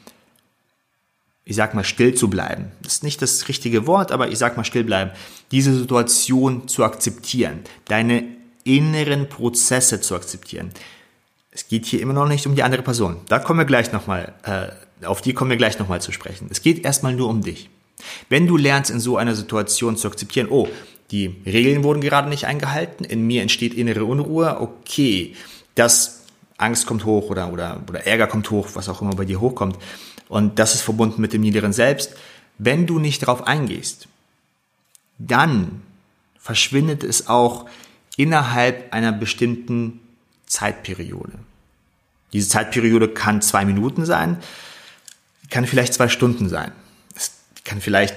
ich 1.45 1.57
sag 1.57 1.75
mal, 1.75 1.83
still 1.83 2.15
zu 2.15 2.31
bleiben. 2.31 2.71
Das 2.83 2.95
ist 2.95 3.03
nicht 3.03 3.21
das 3.21 3.49
richtige 3.49 3.89
Wort, 3.89 4.13
aber 4.13 4.29
ich 4.29 4.39
sag 4.39 4.57
mal 4.57 4.65
still 4.65 4.85
bleiben. 4.85 5.11
Diese 5.51 5.77
Situation 5.77 6.69
zu 6.69 6.85
akzeptieren, 6.85 7.61
deine 7.87 8.23
inneren 8.63 9.29
Prozesse 9.29 10.01
zu 10.01 10.15
akzeptieren. 10.15 10.71
Es 11.51 11.67
geht 11.67 11.87
hier 11.87 12.01
immer 12.01 12.13
noch 12.13 12.29
nicht 12.29 12.47
um 12.47 12.55
die 12.55 12.63
andere 12.63 12.83
Person. 12.83 13.17
Da 13.27 13.41
kommen 13.41 13.59
wir 13.59 13.65
gleich 13.65 13.91
nochmal, 13.91 14.33
äh, 14.45 15.07
auf 15.07 15.23
die 15.23 15.33
kommen 15.33 15.51
wir 15.51 15.57
gleich 15.57 15.81
nochmal 15.81 16.01
zu 16.01 16.13
sprechen. 16.13 16.47
Es 16.51 16.63
geht 16.63 16.85
erstmal 16.85 17.15
nur 17.15 17.29
um 17.29 17.43
dich. 17.43 17.69
Wenn 18.29 18.47
du 18.47 18.57
lernst, 18.57 18.93
in 18.93 19.01
so 19.01 19.17
einer 19.17 19.35
Situation 19.35 19.97
zu 19.97 20.07
akzeptieren, 20.07 20.47
oh, 20.49 20.69
die 21.11 21.43
Regeln 21.45 21.83
wurden 21.83 22.01
gerade 22.01 22.29
nicht 22.29 22.47
eingehalten, 22.47 23.05
in 23.05 23.27
mir 23.27 23.43
entsteht 23.43 23.75
innere 23.75 24.05
Unruhe, 24.05 24.61
okay, 24.61 25.35
das 25.75 26.25
Angst 26.57 26.87
kommt 26.87 27.05
hoch 27.05 27.31
oder, 27.31 27.53
oder, 27.53 27.83
oder 27.89 28.07
Ärger 28.07 28.27
kommt 28.27 28.51
hoch, 28.51 28.69
was 28.75 28.89
auch 28.89 29.03
immer 29.03 29.15
bei 29.15 29.25
dir 29.25 29.41
hochkommt. 29.41 29.77
Und 30.29 30.59
das 30.59 30.75
ist 30.75 30.83
verbunden 30.83 31.21
mit 31.21 31.33
dem 31.33 31.41
niederen 31.41 31.73
Selbst. 31.73 32.15
Wenn 32.59 32.87
du 32.87 32.99
nicht 32.99 33.23
darauf 33.23 33.47
eingehst, 33.47 34.07
dann 35.19 35.83
verschwindet 36.39 37.03
es 37.03 37.29
auch 37.29 37.67
innerhalb 38.17 38.93
einer 38.93 39.13
bestimmten 39.13 40.01
Zeitperiode. 40.47 41.33
Diese 42.33 42.49
Zeitperiode 42.49 43.09
kann 43.09 43.43
zwei 43.43 43.65
Minuten 43.65 44.05
sein, 44.05 44.39
kann 45.49 45.67
vielleicht 45.67 45.95
zwei 45.95 46.09
Stunden 46.09 46.49
sein, 46.49 46.73
es 47.17 47.33
kann 47.65 47.81
vielleicht 47.81 48.15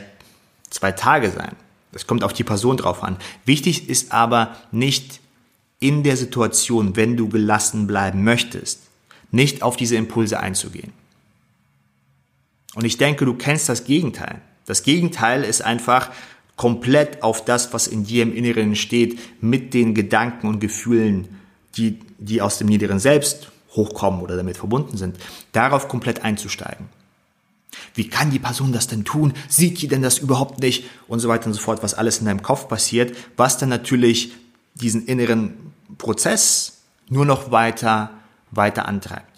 zwei 0.69 0.91
Tage 0.91 1.31
sein. 1.31 1.55
Das 1.93 2.07
kommt 2.07 2.23
auf 2.23 2.33
die 2.33 2.43
Person 2.43 2.75
drauf 2.75 3.03
an. 3.03 3.17
Wichtig 3.45 3.89
ist 3.89 4.11
aber 4.11 4.57
nicht 4.71 5.21
in 5.79 6.03
der 6.03 6.17
Situation, 6.17 6.95
wenn 6.95 7.15
du 7.15 7.29
gelassen 7.29 7.87
bleiben 7.87 8.23
möchtest, 8.23 8.81
nicht 9.31 9.63
auf 9.63 9.77
diese 9.77 9.95
Impulse 9.95 10.39
einzugehen. 10.39 10.91
Und 12.75 12.85
ich 12.85 12.97
denke, 12.97 13.25
du 13.25 13.35
kennst 13.35 13.69
das 13.69 13.85
Gegenteil. 13.85 14.41
Das 14.65 14.83
Gegenteil 14.83 15.43
ist 15.43 15.61
einfach 15.61 16.09
komplett 16.55 17.21
auf 17.23 17.45
das, 17.45 17.73
was 17.73 17.87
in 17.87 18.05
dir 18.05 18.23
im 18.23 18.33
Inneren 18.33 18.75
steht, 18.75 19.19
mit 19.41 19.73
den 19.73 19.93
Gedanken 19.93 20.47
und 20.47 20.59
Gefühlen, 20.59 21.27
die, 21.77 21.99
die 22.17 22.41
aus 22.41 22.57
dem 22.57 22.67
niederen 22.67 22.99
Selbst 22.99 23.51
hochkommen 23.75 24.21
oder 24.21 24.37
damit 24.37 24.57
verbunden 24.57 24.97
sind, 24.97 25.17
darauf 25.51 25.87
komplett 25.87 26.23
einzusteigen. 26.23 26.87
Wie 27.95 28.07
kann 28.07 28.31
die 28.31 28.39
Person 28.39 28.71
das 28.71 28.87
denn 28.87 29.05
tun? 29.05 29.33
Sieht 29.47 29.81
die 29.81 29.87
denn 29.87 30.01
das 30.01 30.19
überhaupt 30.19 30.59
nicht? 30.59 30.85
Und 31.07 31.19
so 31.19 31.29
weiter 31.29 31.47
und 31.47 31.53
so 31.53 31.61
fort, 31.61 31.83
was 31.83 31.93
alles 31.93 32.19
in 32.19 32.25
deinem 32.25 32.43
Kopf 32.43 32.67
passiert, 32.67 33.15
was 33.37 33.57
dann 33.57 33.69
natürlich 33.69 34.33
diesen 34.75 35.05
inneren 35.05 35.73
Prozess 35.97 36.79
nur 37.09 37.25
noch 37.25 37.51
weiter, 37.51 38.11
weiter 38.51 38.87
antreibt 38.87 39.33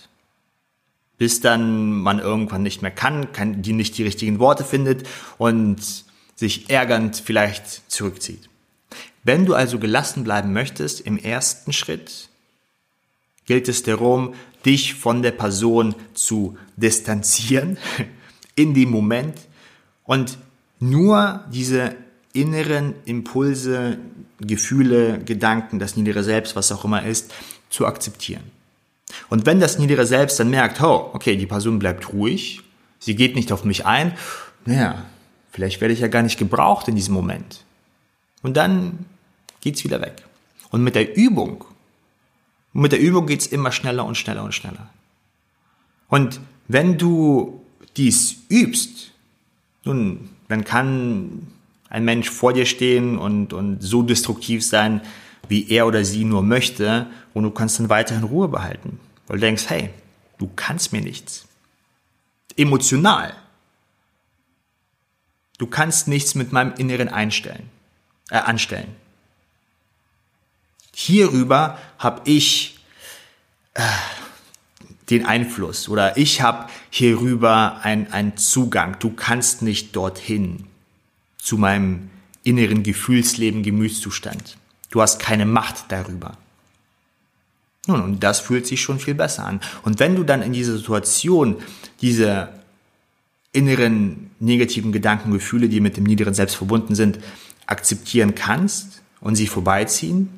bis 1.18 1.40
dann 1.40 1.92
man 1.92 2.20
irgendwann 2.20 2.64
nicht 2.64 2.82
mehr 2.82 2.92
kann, 2.92 3.32
kann 3.32 3.62
die 3.62 3.74
nicht 3.74 3.98
die 3.98 4.04
richtigen 4.04 4.40
Worte 4.40 4.64
findet 4.64 5.08
und 5.38 5.78
sich 6.36 6.70
ärgernd 6.70 7.22
vielleicht 7.24 7.90
zurückzieht. 7.90 8.50
Wenn 9.24 9.46
du 9.46 9.56
also 9.56 9.80
gelassen 9.80 10.24
bleiben 10.24 10.54
möchtest, 10.54 11.02
im 11.02 11.18
ersten 11.18 11.74
Schritt 11.74 12.30
gilt 13.46 13.70
es 13.70 13.84
darum, 13.84 14.34
dich 14.66 14.96
von 14.96 15.22
der 15.22 15.32
Person 15.32 15.96
zu 16.14 16.58
distanzieren 16.76 17.78
in 18.56 18.74
dem 18.74 18.90
Moment 18.90 19.38
und 20.04 20.38
nur 20.80 21.44
diese 21.52 21.96
inneren 22.34 22.96
Impulse, 23.06 23.98
Gefühle, 24.40 25.20
Gedanken, 25.24 25.80
das 25.80 25.96
niedere 25.96 26.24
Selbst, 26.24 26.56
was 26.56 26.72
auch 26.72 26.84
immer 26.86 27.06
ist, 27.06 27.34
zu 27.70 27.86
akzeptieren. 27.86 28.44
Und 29.30 29.46
wenn 29.46 29.60
das 29.60 29.80
niedere 29.80 30.06
Selbst 30.06 30.40
dann 30.40 30.50
merkt, 30.50 30.82
oh, 30.82 31.10
okay, 31.14 31.38
die 31.38 31.46
Person 31.46 31.80
bleibt 31.80 32.12
ruhig, 32.12 32.62
sie 33.00 33.16
geht 33.16 33.36
nicht 33.36 33.52
auf 33.52 33.64
mich 33.64 33.86
ein, 33.86 34.14
naja, 34.66 35.06
vielleicht 35.52 35.80
werde 35.80 35.94
ich 35.94 36.02
ja 36.02 36.08
gar 36.08 36.24
nicht 36.24 36.38
gebraucht 36.38 36.88
in 36.88 36.96
diesem 36.96 37.14
Moment. 37.14 37.64
Und 38.42 38.58
dann 38.58 39.06
geht's 39.62 39.84
wieder 39.84 40.02
weg. 40.02 40.24
Und 40.72 40.84
mit 40.84 40.96
der 40.96 41.16
Übung, 41.16 41.64
mit 42.74 42.92
der 42.92 43.00
Übung 43.00 43.26
geht's 43.28 43.48
immer 43.48 43.72
schneller 43.72 44.06
und 44.06 44.16
schneller 44.16 44.44
und 44.44 44.54
schneller. 44.54 44.90
Und 46.10 46.42
wenn 46.68 46.98
du 46.98 47.65
dies 47.98 48.38
übst, 48.50 49.12
nun, 49.84 50.30
dann 50.48 50.64
kann 50.64 51.48
ein 51.90 52.04
Mensch 52.04 52.30
vor 52.30 52.54
dir 52.54 52.66
stehen 52.66 53.18
und, 53.18 53.54
und 53.54 53.82
so 53.82 54.02
destruktiv 54.02 54.66
sein, 54.66 55.02
wie 55.48 55.70
er 55.70 55.88
oder 55.88 56.04
sie 56.04 56.26
nur 56.26 56.44
möchte 56.44 57.08
und 57.34 57.44
du 57.44 57.52
kannst 57.52 57.80
dann 57.80 57.90
weiterhin 57.90 58.24
Ruhe 58.24 58.48
behalten, 58.48 59.00
weil 59.28 59.38
du 59.38 59.42
denkst, 59.42 59.66
hey, 59.68 59.92
du 60.38 60.50
kannst 60.56 60.92
mir 60.92 61.02
nichts. 61.02 61.46
Emotional. 62.58 63.36
Du 65.58 65.68
kannst 65.68 66.08
nichts 66.08 66.36
mit 66.36 66.52
meinem 66.52 66.74
Inneren 66.78 67.08
einstellen, 67.08 67.70
äh, 68.30 68.38
anstellen. 68.38 68.96
Hierüber 70.94 71.78
habe 72.00 72.22
ich 72.26 72.80
äh, 73.74 73.82
den 75.10 75.26
Einfluss 75.26 75.90
oder 75.90 76.18
ich 76.18 76.42
habe 76.42 76.68
hierüber 76.90 77.82
einen 77.84 78.38
Zugang. 78.38 78.98
Du 79.00 79.12
kannst 79.12 79.62
nicht 79.62 79.96
dorthin. 79.96 80.66
zu 81.38 81.58
meinem 81.58 82.10
inneren 82.44 82.82
Gefühlsleben, 82.82 83.62
Gemütszustand. 83.62 84.58
Du 84.90 85.02
hast 85.02 85.20
keine 85.20 85.46
Macht 85.46 85.86
darüber. 85.90 86.38
Nun, 87.86 88.02
und 88.02 88.24
das 88.24 88.40
fühlt 88.40 88.66
sich 88.66 88.82
schon 88.82 89.00
viel 89.00 89.14
besser 89.14 89.46
an. 89.46 89.60
Und 89.84 90.00
wenn 90.00 90.16
du 90.16 90.24
dann 90.24 90.42
in 90.42 90.54
dieser 90.54 90.76
Situation 90.76 91.58
diese 92.02 92.50
inneren 93.52 94.32
negativen 94.40 94.92
Gedanken, 94.92 95.32
Gefühle, 95.32 95.70
die 95.70 95.82
mit 95.82 95.98
dem 95.98 96.04
niederen 96.04 96.34
Selbst 96.34 96.56
verbunden 96.56 96.96
sind, 96.96 97.20
akzeptieren 97.68 98.36
kannst 98.36 99.02
und 99.22 99.36
sie 99.36 99.48
vorbeiziehen, 99.48 100.30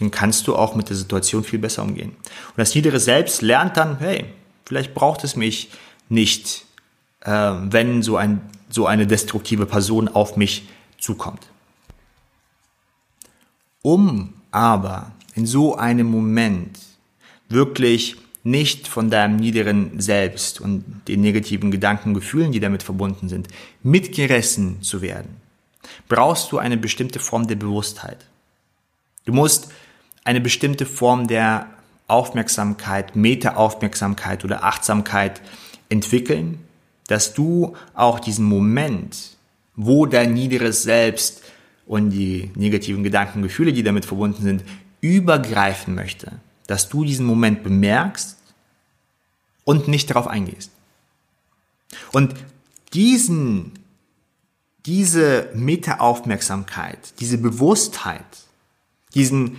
dann 0.00 0.10
kannst 0.10 0.46
du 0.46 0.56
auch 0.56 0.74
mit 0.74 0.88
der 0.88 0.96
Situation 0.96 1.44
viel 1.44 1.58
besser 1.58 1.82
umgehen. 1.82 2.10
Und 2.10 2.56
das 2.56 2.74
niedere 2.74 2.98
Selbst 2.98 3.42
lernt 3.42 3.76
dann, 3.76 3.98
hey, 3.98 4.24
vielleicht 4.64 4.94
braucht 4.94 5.24
es 5.24 5.36
mich 5.36 5.70
nicht, 6.08 6.64
äh, 7.20 7.30
wenn 7.30 8.02
so, 8.02 8.16
ein, 8.16 8.40
so 8.68 8.86
eine 8.86 9.06
destruktive 9.06 9.66
Person 9.66 10.08
auf 10.08 10.36
mich 10.36 10.68
zukommt. 10.98 11.46
Um 13.82 14.34
aber 14.50 15.12
in 15.34 15.46
so 15.46 15.76
einem 15.76 16.10
Moment 16.10 16.78
wirklich 17.48 18.16
nicht 18.42 18.88
von 18.88 19.10
deinem 19.10 19.36
niederen 19.36 20.00
Selbst 20.00 20.60
und 20.60 21.02
den 21.08 21.20
negativen 21.20 21.70
Gedanken, 21.70 22.14
Gefühlen, 22.14 22.52
die 22.52 22.60
damit 22.60 22.82
verbunden 22.82 23.28
sind, 23.28 23.48
mitgerissen 23.82 24.82
zu 24.82 25.02
werden, 25.02 25.36
brauchst 26.08 26.50
du 26.52 26.58
eine 26.58 26.76
bestimmte 26.76 27.18
Form 27.18 27.46
der 27.46 27.56
Bewusstheit. 27.56 28.26
Du 29.24 29.32
musst 29.32 29.70
eine 30.24 30.40
bestimmte 30.40 30.86
Form 30.86 31.26
der 31.28 31.66
Aufmerksamkeit, 32.06 33.16
Meta-Aufmerksamkeit 33.16 34.44
oder 34.44 34.64
Achtsamkeit 34.64 35.40
entwickeln, 35.88 36.58
dass 37.06 37.34
du 37.34 37.76
auch 37.94 38.20
diesen 38.20 38.44
Moment, 38.44 39.36
wo 39.76 40.06
dein 40.06 40.34
niederes 40.34 40.82
Selbst 40.82 41.42
und 41.86 42.10
die 42.10 42.50
negativen 42.54 43.02
Gedanken, 43.02 43.42
Gefühle, 43.42 43.72
die 43.72 43.82
damit 43.82 44.04
verbunden 44.04 44.42
sind, 44.42 44.64
übergreifen 45.00 45.94
möchte, 45.94 46.32
dass 46.66 46.88
du 46.88 47.04
diesen 47.04 47.26
Moment 47.26 47.62
bemerkst 47.62 48.36
und 49.64 49.88
nicht 49.88 50.10
darauf 50.10 50.26
eingehst. 50.26 50.70
Und 52.12 52.34
diesen, 52.92 53.72
diese 54.86 55.50
Meta-Aufmerksamkeit, 55.54 57.14
diese 57.20 57.38
Bewusstheit, 57.38 58.24
diesen 59.14 59.56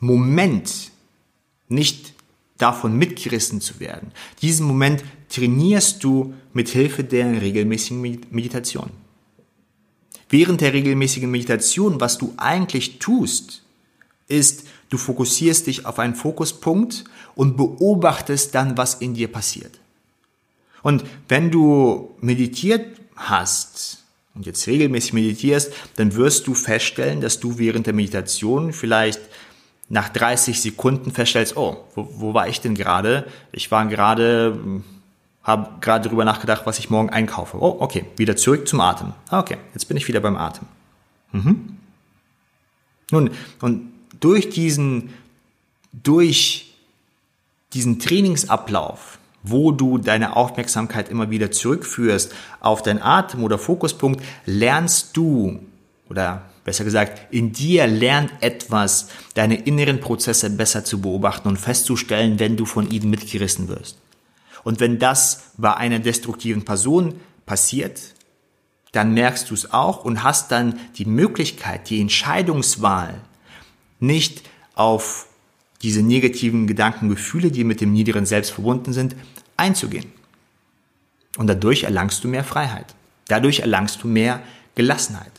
Moment 0.00 0.90
nicht 1.68 2.14
davon 2.56 2.96
mitgerissen 2.96 3.60
zu 3.60 3.80
werden, 3.80 4.12
diesen 4.42 4.66
Moment 4.66 5.04
trainierst 5.28 6.02
du 6.02 6.34
mit 6.52 6.68
Hilfe 6.68 7.04
der 7.04 7.40
regelmäßigen 7.40 8.00
Meditation. 8.30 8.90
Während 10.30 10.60
der 10.60 10.74
regelmäßigen 10.74 11.30
Meditation, 11.30 12.00
was 12.00 12.18
du 12.18 12.34
eigentlich 12.36 12.98
tust, 12.98 13.62
ist, 14.26 14.64
du 14.90 14.98
fokussierst 14.98 15.66
dich 15.66 15.86
auf 15.86 15.98
einen 15.98 16.14
Fokuspunkt 16.14 17.04
und 17.34 17.56
beobachtest 17.56 18.54
dann, 18.54 18.76
was 18.76 18.94
in 18.94 19.14
dir 19.14 19.28
passiert. 19.28 19.80
Und 20.82 21.04
wenn 21.28 21.50
du 21.50 22.14
meditiert 22.20 23.00
hast 23.16 24.04
und 24.34 24.46
jetzt 24.46 24.66
regelmäßig 24.66 25.12
meditierst, 25.12 25.72
dann 25.96 26.14
wirst 26.14 26.46
du 26.46 26.54
feststellen, 26.54 27.20
dass 27.20 27.40
du 27.40 27.58
während 27.58 27.86
der 27.86 27.94
Meditation 27.94 28.72
vielleicht 28.72 29.20
nach 29.88 30.08
30 30.08 30.60
Sekunden 30.60 31.12
feststellst, 31.12 31.56
oh, 31.56 31.84
wo, 31.94 32.08
wo 32.16 32.34
war 32.34 32.48
ich 32.48 32.60
denn 32.60 32.74
gerade? 32.74 33.26
Ich 33.52 33.70
war 33.70 33.86
gerade 33.86 34.82
habe 35.48 35.80
gerade 35.80 36.08
darüber 36.08 36.26
nachgedacht, 36.26 36.66
was 36.66 36.78
ich 36.78 36.90
morgen 36.90 37.08
einkaufe. 37.08 37.56
Oh, 37.58 37.76
okay, 37.80 38.04
wieder 38.16 38.36
zurück 38.36 38.68
zum 38.68 38.80
Atem. 38.80 39.14
Ah, 39.30 39.40
okay, 39.40 39.56
jetzt 39.72 39.86
bin 39.86 39.96
ich 39.96 40.06
wieder 40.06 40.20
beim 40.20 40.36
Atem. 40.36 40.66
Mhm. 41.32 41.78
Nun, 43.10 43.30
und 43.62 43.90
durch 44.20 44.50
diesen, 44.50 45.14
durch 45.92 46.74
diesen 47.72 47.98
Trainingsablauf, 47.98 49.18
wo 49.42 49.72
du 49.72 49.96
deine 49.96 50.36
Aufmerksamkeit 50.36 51.08
immer 51.08 51.30
wieder 51.30 51.50
zurückführst 51.50 52.34
auf 52.60 52.82
deinen 52.82 53.00
Atem 53.00 53.42
oder 53.42 53.58
Fokuspunkt, 53.58 54.22
lernst 54.44 55.16
du, 55.16 55.60
oder 56.10 56.42
besser 56.68 56.84
gesagt, 56.84 57.32
in 57.32 57.52
dir 57.52 57.86
lernt 57.86 58.30
etwas, 58.40 59.08
deine 59.32 59.54
inneren 59.54 60.00
Prozesse 60.00 60.50
besser 60.50 60.84
zu 60.84 61.00
beobachten 61.00 61.48
und 61.48 61.56
festzustellen, 61.56 62.38
wenn 62.38 62.58
du 62.58 62.66
von 62.66 62.90
ihnen 62.90 63.08
mitgerissen 63.08 63.68
wirst. 63.68 63.96
Und 64.64 64.78
wenn 64.78 64.98
das 64.98 65.52
bei 65.56 65.74
einer 65.74 65.98
destruktiven 65.98 66.66
Person 66.66 67.14
passiert, 67.46 67.98
dann 68.92 69.14
merkst 69.14 69.48
du 69.48 69.54
es 69.54 69.72
auch 69.72 70.04
und 70.04 70.22
hast 70.22 70.52
dann 70.52 70.78
die 70.96 71.06
Möglichkeit, 71.06 71.88
die 71.88 72.02
Entscheidungswahl, 72.02 73.14
nicht 73.98 74.42
auf 74.74 75.26
diese 75.80 76.02
negativen 76.02 76.66
Gedanken, 76.66 77.08
Gefühle, 77.08 77.50
die 77.50 77.64
mit 77.64 77.80
dem 77.80 77.94
niederen 77.94 78.26
Selbst 78.26 78.50
verbunden 78.50 78.92
sind, 78.92 79.16
einzugehen. 79.56 80.12
Und 81.38 81.46
dadurch 81.46 81.84
erlangst 81.84 82.22
du 82.24 82.28
mehr 82.28 82.44
Freiheit. 82.44 82.94
Dadurch 83.26 83.60
erlangst 83.60 84.02
du 84.02 84.08
mehr 84.08 84.42
Gelassenheit. 84.74 85.32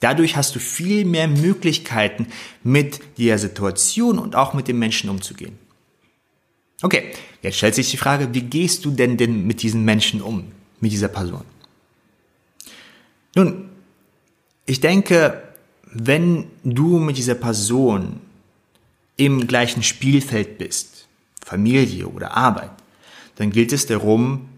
Dadurch 0.00 0.36
hast 0.36 0.54
du 0.54 0.58
viel 0.58 1.04
mehr 1.04 1.28
Möglichkeiten, 1.28 2.26
mit 2.64 3.00
der 3.18 3.38
Situation 3.38 4.18
und 4.18 4.34
auch 4.34 4.54
mit 4.54 4.66
dem 4.66 4.78
Menschen 4.78 5.10
umzugehen. 5.10 5.58
Okay, 6.82 7.12
jetzt 7.42 7.58
stellt 7.58 7.74
sich 7.74 7.90
die 7.90 7.98
Frage, 7.98 8.32
wie 8.32 8.40
gehst 8.40 8.86
du 8.86 8.90
denn 8.90 9.18
denn 9.18 9.46
mit 9.46 9.62
diesen 9.62 9.84
Menschen 9.84 10.22
um, 10.22 10.50
mit 10.80 10.92
dieser 10.92 11.08
Person? 11.08 11.44
Nun, 13.34 13.68
ich 14.64 14.80
denke, 14.80 15.42
wenn 15.84 16.46
du 16.64 16.98
mit 16.98 17.18
dieser 17.18 17.34
Person 17.34 18.20
im 19.16 19.46
gleichen 19.46 19.82
Spielfeld 19.82 20.56
bist, 20.56 21.06
Familie 21.44 22.06
oder 22.06 22.36
Arbeit, 22.36 22.70
dann 23.36 23.50
gilt 23.50 23.72
es 23.72 23.86
darum, 23.86 24.48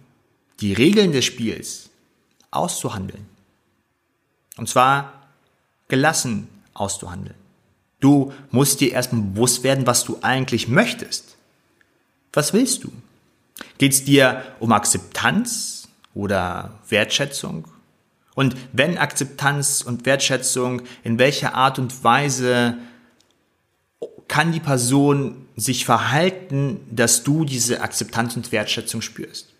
die 0.60 0.72
Regeln 0.72 1.12
des 1.12 1.24
Spiels 1.24 1.90
auszuhandeln. 2.52 3.26
Und 4.56 4.68
zwar 4.68 5.21
gelassen 5.92 6.48
auszuhandeln. 6.72 7.36
Du 8.00 8.32
musst 8.50 8.80
dir 8.80 8.92
erstmal 8.92 9.20
bewusst 9.20 9.62
werden, 9.62 9.86
was 9.86 10.04
du 10.04 10.16
eigentlich 10.22 10.66
möchtest. 10.66 11.36
Was 12.32 12.54
willst 12.54 12.84
du? 12.84 12.92
Geht 13.76 13.92
es 13.92 14.02
dir 14.02 14.42
um 14.58 14.72
Akzeptanz 14.72 15.88
oder 16.14 16.78
Wertschätzung? 16.88 17.68
Und 18.34 18.56
wenn 18.72 18.96
Akzeptanz 18.96 19.82
und 19.82 20.06
Wertschätzung, 20.06 20.80
in 21.04 21.18
welcher 21.18 21.54
Art 21.54 21.78
und 21.78 22.02
Weise 22.02 22.78
kann 24.28 24.50
die 24.50 24.60
Person 24.60 25.46
sich 25.56 25.84
verhalten, 25.84 26.80
dass 26.90 27.22
du 27.22 27.44
diese 27.44 27.82
Akzeptanz 27.82 28.34
und 28.34 28.50
Wertschätzung 28.50 29.02
spürst? 29.02 29.51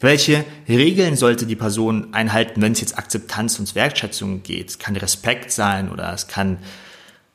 Welche 0.00 0.44
Regeln 0.68 1.16
sollte 1.16 1.44
die 1.44 1.56
Person 1.56 2.14
einhalten, 2.14 2.62
wenn 2.62 2.72
es 2.72 2.80
jetzt 2.80 2.98
Akzeptanz 2.98 3.58
und 3.58 3.74
Wertschätzung 3.74 4.44
geht? 4.44 4.70
Es 4.70 4.78
kann 4.78 4.94
Respekt 4.94 5.50
sein 5.50 5.90
oder 5.90 6.12
es 6.12 6.28
kann, 6.28 6.58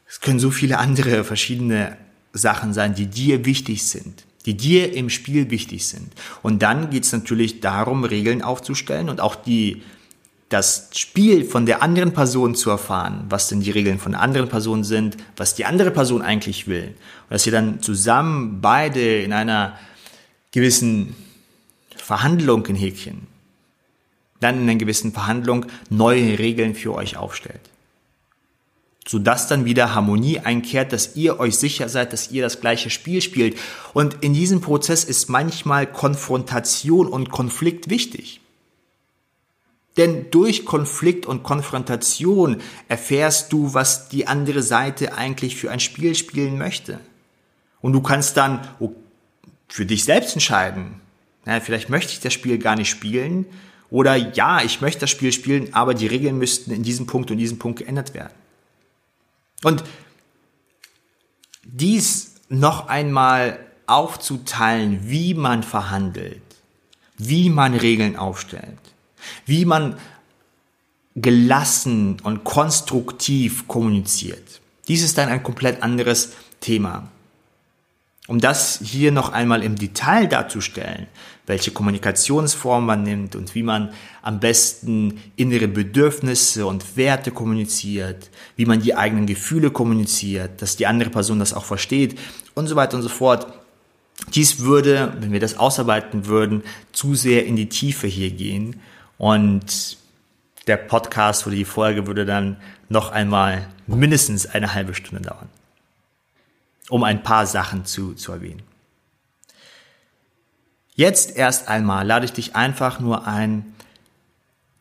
es 0.07 0.21
können 0.21 0.39
so 0.39 0.49
viele 0.49 0.77
andere 0.77 1.25
verschiedene 1.25 1.97
Sachen 2.31 2.73
sein, 2.73 2.95
die 2.95 3.07
dir 3.07 3.45
wichtig 3.45 3.83
sind, 3.83 4.23
die 4.45 4.55
dir 4.55 4.93
im 4.93 5.09
Spiel 5.09 5.49
wichtig 5.49 5.87
sind. 5.87 6.13
Und 6.41 6.61
dann 6.61 6.89
geht 6.89 7.03
es 7.03 7.11
natürlich 7.11 7.59
darum, 7.59 8.05
Regeln 8.05 8.41
aufzustellen 8.41 9.09
und 9.09 9.19
auch 9.19 9.35
die, 9.35 9.83
das 10.47 10.89
Spiel 10.93 11.43
von 11.43 11.65
der 11.65 11.83
anderen 11.83 12.13
Person 12.13 12.55
zu 12.55 12.69
erfahren, 12.69 13.25
was 13.27 13.49
denn 13.49 13.59
die 13.59 13.71
Regeln 13.71 13.99
von 13.99 14.13
der 14.13 14.21
anderen 14.21 14.47
Person 14.47 14.85
sind, 14.85 15.17
was 15.35 15.55
die 15.55 15.65
andere 15.65 15.91
Person 15.91 16.21
eigentlich 16.21 16.67
will. 16.67 16.95
Und 17.23 17.31
dass 17.31 17.45
ihr 17.45 17.51
dann 17.51 17.81
zusammen 17.81 18.61
beide 18.61 19.21
in 19.21 19.33
einer 19.33 19.77
gewissen 20.51 21.13
Verhandlung 22.03 22.65
in 22.65 22.75
Häkchen, 22.75 23.27
dann 24.39 24.55
in 24.55 24.69
einer 24.69 24.79
gewissen 24.79 25.13
Verhandlung 25.13 25.65
neue 25.89 26.37
Regeln 26.39 26.75
für 26.75 26.93
euch 26.93 27.17
aufstellt 27.17 27.69
sodass 29.07 29.47
dann 29.47 29.65
wieder 29.65 29.93
Harmonie 29.93 30.39
einkehrt, 30.39 30.93
dass 30.93 31.15
ihr 31.15 31.39
euch 31.39 31.57
sicher 31.57 31.89
seid, 31.89 32.13
dass 32.13 32.31
ihr 32.31 32.41
das 32.41 32.61
gleiche 32.61 32.89
Spiel 32.89 33.21
spielt. 33.21 33.57
Und 33.93 34.17
in 34.21 34.33
diesem 34.33 34.61
Prozess 34.61 35.03
ist 35.03 35.29
manchmal 35.29 35.87
Konfrontation 35.87 37.07
und 37.07 37.29
Konflikt 37.29 37.89
wichtig. 37.89 38.39
Denn 39.97 40.31
durch 40.31 40.65
Konflikt 40.65 41.25
und 41.25 41.43
Konfrontation 41.43 42.61
erfährst 42.87 43.53
du, 43.53 43.73
was 43.73 44.09
die 44.09 44.25
andere 44.25 44.63
Seite 44.63 45.15
eigentlich 45.15 45.55
für 45.55 45.69
ein 45.69 45.79
Spiel 45.79 46.15
spielen 46.15 46.57
möchte. 46.57 46.99
Und 47.81 47.93
du 47.93 48.01
kannst 48.01 48.37
dann 48.37 48.67
für 49.67 49.85
dich 49.85 50.05
selbst 50.05 50.33
entscheiden. 50.33 51.01
Na, 51.45 51.59
vielleicht 51.59 51.89
möchte 51.89 52.13
ich 52.13 52.19
das 52.19 52.33
Spiel 52.33 52.57
gar 52.57 52.75
nicht 52.75 52.89
spielen. 52.89 53.45
Oder 53.89 54.15
ja, 54.15 54.63
ich 54.63 54.81
möchte 54.81 55.01
das 55.01 55.11
Spiel 55.11 55.31
spielen, 55.31 55.73
aber 55.73 55.93
die 55.93 56.07
Regeln 56.07 56.37
müssten 56.37 56.71
in 56.71 56.83
diesem 56.83 57.05
Punkt 57.05 57.29
und 57.31 57.37
diesem 57.37 57.59
Punkt 57.59 57.79
geändert 57.79 58.13
werden. 58.13 58.33
Und 59.63 59.83
dies 61.63 62.35
noch 62.49 62.87
einmal 62.87 63.59
aufzuteilen, 63.85 65.09
wie 65.09 65.33
man 65.33 65.63
verhandelt, 65.63 66.41
wie 67.17 67.49
man 67.49 67.75
Regeln 67.75 68.15
aufstellt, 68.15 68.79
wie 69.45 69.65
man 69.65 69.97
gelassen 71.15 72.19
und 72.23 72.43
konstruktiv 72.43 73.67
kommuniziert. 73.67 74.61
Dies 74.87 75.03
ist 75.03 75.17
dann 75.17 75.29
ein 75.29 75.43
komplett 75.43 75.83
anderes 75.83 76.33
Thema. 76.59 77.09
Um 78.27 78.39
das 78.39 78.79
hier 78.81 79.11
noch 79.11 79.33
einmal 79.33 79.63
im 79.63 79.75
Detail 79.75 80.27
darzustellen, 80.27 81.07
welche 81.45 81.71
Kommunikationsform 81.71 82.85
man 82.85 83.03
nimmt 83.03 83.35
und 83.35 83.53
wie 83.53 83.63
man 83.63 83.93
am 84.21 84.39
besten 84.39 85.19
innere 85.35 85.67
Bedürfnisse 85.67 86.65
und 86.65 86.95
Werte 86.95 87.31
kommuniziert, 87.31 88.29
wie 88.55 88.65
man 88.65 88.81
die 88.81 88.95
eigenen 88.95 89.25
Gefühle 89.25 89.71
kommuniziert, 89.71 90.61
dass 90.61 90.77
die 90.77 90.87
andere 90.87 91.09
Person 91.09 91.39
das 91.39 91.53
auch 91.53 91.65
versteht 91.65 92.17
und 92.53 92.67
so 92.67 92.77
weiter 92.77 92.95
und 92.95 93.03
so 93.03 93.09
fort. 93.09 93.47
Dies 94.33 94.59
würde, 94.59 95.17
wenn 95.19 95.33
wir 95.33 95.41
das 95.41 95.57
ausarbeiten 95.57 96.25
würden, 96.25 96.63
zu 96.93 97.15
sehr 97.15 97.45
in 97.45 97.57
die 97.57 97.67
Tiefe 97.67 98.07
hier 98.07 98.31
gehen 98.31 98.79
und 99.17 99.97
der 100.67 100.77
Podcast 100.77 101.45
oder 101.45 101.57
die 101.57 101.65
Folge 101.65 102.07
würde 102.07 102.25
dann 102.25 102.55
noch 102.87 103.11
einmal 103.11 103.67
mindestens 103.85 104.45
eine 104.45 104.73
halbe 104.73 104.93
Stunde 104.93 105.23
dauern 105.23 105.49
um 106.89 107.03
ein 107.03 107.23
paar 107.23 107.45
Sachen 107.45 107.85
zu, 107.85 108.13
zu 108.13 108.31
erwähnen. 108.31 108.63
Jetzt 110.95 111.35
erst 111.35 111.67
einmal 111.67 112.05
lade 112.05 112.25
ich 112.25 112.33
dich 112.33 112.55
einfach 112.55 112.99
nur 112.99 113.25
ein, 113.25 113.73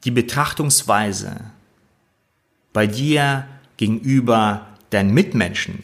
die 0.04 0.10
Betrachtungsweise 0.10 1.40
bei 2.72 2.86
dir 2.86 3.46
gegenüber 3.76 4.66
deinen 4.90 5.14
Mitmenschen, 5.14 5.82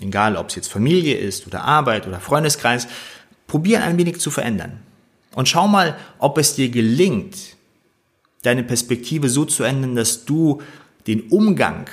egal 0.00 0.36
ob 0.36 0.48
es 0.48 0.54
jetzt 0.54 0.72
Familie 0.72 1.16
ist 1.16 1.46
oder 1.46 1.64
Arbeit 1.64 2.06
oder 2.06 2.20
Freundeskreis, 2.20 2.86
probier 3.46 3.84
ein 3.84 3.98
wenig 3.98 4.20
zu 4.20 4.30
verändern. 4.30 4.80
Und 5.34 5.48
schau 5.48 5.68
mal, 5.68 5.96
ob 6.18 6.38
es 6.38 6.54
dir 6.54 6.70
gelingt, 6.70 7.36
deine 8.42 8.62
Perspektive 8.64 9.28
so 9.28 9.44
zu 9.44 9.62
ändern, 9.64 9.94
dass 9.94 10.24
du 10.24 10.62
den 11.06 11.28
Umgang 11.28 11.88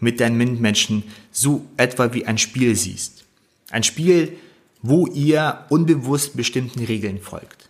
mit 0.00 0.20
deinen 0.20 0.36
Mitmenschen 0.36 1.04
so 1.30 1.66
etwa 1.76 2.12
wie 2.12 2.26
ein 2.26 2.38
Spiel 2.38 2.76
siehst. 2.76 3.24
Ein 3.70 3.82
Spiel, 3.82 4.36
wo 4.82 5.06
ihr 5.06 5.64
unbewusst 5.68 6.36
bestimmten 6.36 6.84
Regeln 6.84 7.20
folgt. 7.20 7.68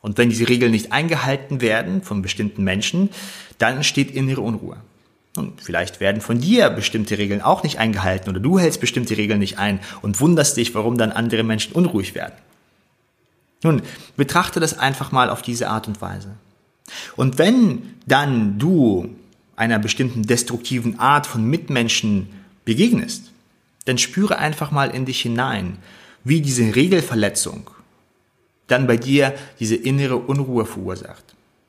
Und 0.00 0.16
wenn 0.16 0.30
diese 0.30 0.48
Regeln 0.48 0.72
nicht 0.72 0.92
eingehalten 0.92 1.60
werden 1.60 2.02
von 2.02 2.22
bestimmten 2.22 2.64
Menschen, 2.64 3.10
dann 3.58 3.76
entsteht 3.76 4.10
innere 4.10 4.40
Unruhe. 4.40 4.78
Und 5.36 5.60
vielleicht 5.60 6.00
werden 6.00 6.20
von 6.20 6.40
dir 6.40 6.70
bestimmte 6.70 7.18
Regeln 7.18 7.40
auch 7.40 7.62
nicht 7.62 7.78
eingehalten 7.78 8.30
oder 8.30 8.40
du 8.40 8.58
hältst 8.58 8.80
bestimmte 8.80 9.16
Regeln 9.16 9.38
nicht 9.38 9.58
ein 9.58 9.80
und 10.02 10.20
wunderst 10.20 10.56
dich, 10.56 10.74
warum 10.74 10.98
dann 10.98 11.12
andere 11.12 11.44
Menschen 11.44 11.72
unruhig 11.72 12.14
werden. 12.14 12.34
Nun, 13.62 13.82
betrachte 14.16 14.58
das 14.58 14.78
einfach 14.78 15.12
mal 15.12 15.30
auf 15.30 15.42
diese 15.42 15.68
Art 15.68 15.86
und 15.86 16.00
Weise. 16.00 16.34
Und 17.14 17.38
wenn 17.38 17.94
dann 18.06 18.58
du 18.58 19.14
einer 19.60 19.78
bestimmten 19.78 20.22
destruktiven 20.22 20.98
Art 20.98 21.26
von 21.26 21.44
Mitmenschen 21.44 22.30
begegnest, 22.64 23.30
dann 23.84 23.98
spüre 23.98 24.38
einfach 24.38 24.70
mal 24.70 24.90
in 24.90 25.04
dich 25.04 25.20
hinein, 25.20 25.76
wie 26.24 26.40
diese 26.40 26.74
Regelverletzung 26.74 27.70
dann 28.68 28.86
bei 28.86 28.96
dir 28.96 29.34
diese 29.58 29.76
innere 29.76 30.16
Unruhe 30.16 30.64
verursacht. 30.64 31.24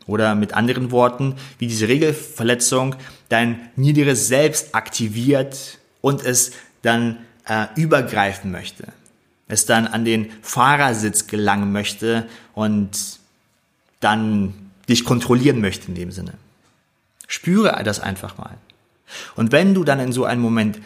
Oder 0.07 0.35
mit 0.35 0.53
anderen 0.53 0.91
Worten, 0.91 1.35
wie 1.57 1.67
diese 1.67 1.89
Regelverletzung 1.89 2.95
dein 3.27 3.69
niederes 3.75 4.27
Selbst 4.27 4.73
aktiviert 4.73 5.77
und 5.99 6.23
es 6.23 6.51
dann 6.83 7.17
äh, 7.45 7.67
übergreifen 7.75 8.51
möchte. 8.51 8.87
Es 9.49 9.65
dann 9.65 9.85
an 9.85 10.05
den 10.05 10.31
Fahrersitz 10.41 11.27
gelangen 11.27 11.73
möchte 11.73 12.27
und 12.53 13.19
dann 13.99 14.53
dich 14.87 15.03
kontrollieren 15.03 15.59
möchte 15.59 15.89
in 15.89 15.95
dem 15.95 16.11
Sinne. 16.11 16.33
Spüre 17.31 17.81
das 17.85 18.01
einfach 18.01 18.37
mal. 18.37 18.57
Und 19.37 19.53
wenn 19.53 19.73
du 19.73 19.85
dann 19.85 20.01
in 20.01 20.11
so 20.11 20.25
einem 20.25 20.41
Moment 20.41 20.81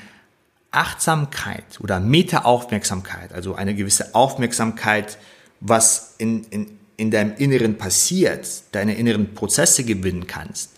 Achtsamkeit 0.69 1.79
oder 1.79 1.99
Meta-Aufmerksamkeit, 1.99 3.34
also 3.34 3.55
eine 3.55 3.73
gewisse 3.73 4.13
Aufmerksamkeit, 4.13 5.17
was 5.60 6.13
in, 6.19 6.43
in, 6.51 6.77
in 6.97 7.10
deinem 7.10 7.36
Inneren 7.38 7.79
passiert, 7.79 8.47
deine 8.73 8.93
inneren 8.93 9.34
Prozesse 9.34 9.86
gewinnen 9.86 10.27
kannst, 10.27 10.69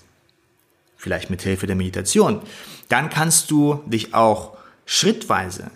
vielleicht 0.96 1.30
mit 1.30 1.42
Hilfe 1.42 1.68
der 1.68 1.76
Meditation, 1.76 2.42
dann 2.88 3.10
kannst 3.10 3.52
du 3.52 3.84
dich 3.88 4.14
auch 4.14 4.56
schrittweise 4.86 5.70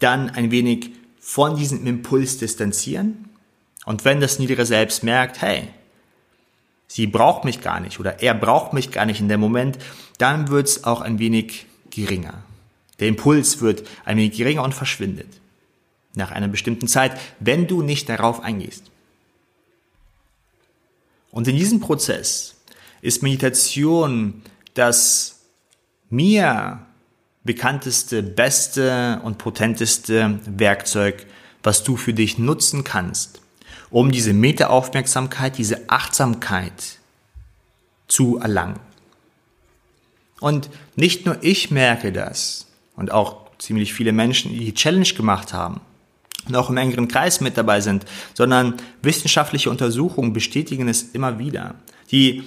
dann 0.00 0.28
ein 0.28 0.50
wenig 0.50 0.90
von 1.18 1.56
diesem 1.56 1.86
Impuls 1.86 2.36
distanzieren. 2.36 3.30
Und 3.86 4.04
wenn 4.04 4.20
das 4.20 4.38
niedere 4.38 4.66
Selbst 4.66 5.02
merkt, 5.02 5.40
hey, 5.40 5.70
sie 6.94 7.08
braucht 7.08 7.44
mich 7.44 7.60
gar 7.60 7.80
nicht 7.80 7.98
oder 7.98 8.22
er 8.22 8.34
braucht 8.34 8.72
mich 8.72 8.92
gar 8.92 9.04
nicht 9.04 9.18
in 9.18 9.28
dem 9.28 9.40
Moment, 9.40 9.78
dann 10.18 10.48
wird 10.48 10.68
es 10.68 10.84
auch 10.84 11.00
ein 11.00 11.18
wenig 11.18 11.66
geringer. 11.90 12.44
Der 13.00 13.08
Impuls 13.08 13.60
wird 13.60 13.82
ein 14.04 14.16
wenig 14.16 14.36
geringer 14.36 14.62
und 14.62 14.74
verschwindet. 14.74 15.26
Nach 16.14 16.30
einer 16.30 16.46
bestimmten 16.46 16.86
Zeit, 16.86 17.18
wenn 17.40 17.66
du 17.66 17.82
nicht 17.82 18.08
darauf 18.08 18.40
eingehst. 18.40 18.84
Und 21.32 21.48
in 21.48 21.56
diesem 21.56 21.80
Prozess 21.80 22.54
ist 23.02 23.24
Meditation 23.24 24.42
das 24.74 25.40
mir 26.10 26.86
bekannteste, 27.42 28.22
beste 28.22 29.20
und 29.24 29.38
potenteste 29.38 30.38
Werkzeug, 30.46 31.26
was 31.64 31.82
du 31.82 31.96
für 31.96 32.14
dich 32.14 32.38
nutzen 32.38 32.84
kannst, 32.84 33.40
um 33.94 34.10
diese 34.10 34.32
Meta-Aufmerksamkeit, 34.32 35.56
diese 35.56 35.88
Achtsamkeit 35.88 36.98
zu 38.08 38.38
erlangen. 38.38 38.80
Und 40.40 40.68
nicht 40.96 41.26
nur 41.26 41.38
ich 41.42 41.70
merke 41.70 42.10
das 42.10 42.66
und 42.96 43.12
auch 43.12 43.36
ziemlich 43.58 43.94
viele 43.94 44.10
Menschen, 44.10 44.50
die 44.50 44.64
die 44.64 44.74
Challenge 44.74 45.06
gemacht 45.16 45.52
haben 45.52 45.80
und 46.48 46.56
auch 46.56 46.70
im 46.70 46.76
engeren 46.76 47.06
Kreis 47.06 47.40
mit 47.40 47.56
dabei 47.56 47.80
sind, 47.80 48.04
sondern 48.34 48.74
wissenschaftliche 49.02 49.70
Untersuchungen 49.70 50.32
bestätigen 50.32 50.88
es 50.88 51.04
immer 51.12 51.38
wieder. 51.38 51.76
Die 52.10 52.42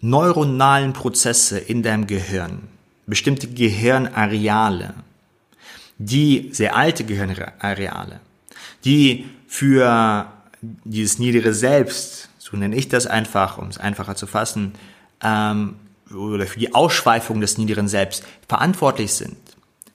neuronalen 0.00 0.94
Prozesse 0.94 1.58
in 1.58 1.82
deinem 1.82 2.06
Gehirn, 2.06 2.68
bestimmte 3.06 3.48
Gehirnareale, 3.48 4.94
die 5.98 6.48
sehr 6.52 6.74
alte 6.74 7.04
Gehirnareale, 7.04 8.20
die 8.82 9.26
für 9.46 10.30
dieses 10.84 11.18
niedere 11.18 11.54
Selbst, 11.54 12.28
so 12.38 12.56
nenne 12.56 12.76
ich 12.76 12.88
das 12.88 13.06
einfach, 13.06 13.58
um 13.58 13.68
es 13.68 13.78
einfacher 13.78 14.16
zu 14.16 14.26
fassen, 14.26 14.72
ähm, 15.22 15.76
oder 16.14 16.46
für 16.46 16.58
die 16.58 16.74
Ausschweifung 16.74 17.40
des 17.40 17.58
niederen 17.58 17.88
Selbst 17.88 18.24
verantwortlich 18.48 19.12
sind, 19.12 19.36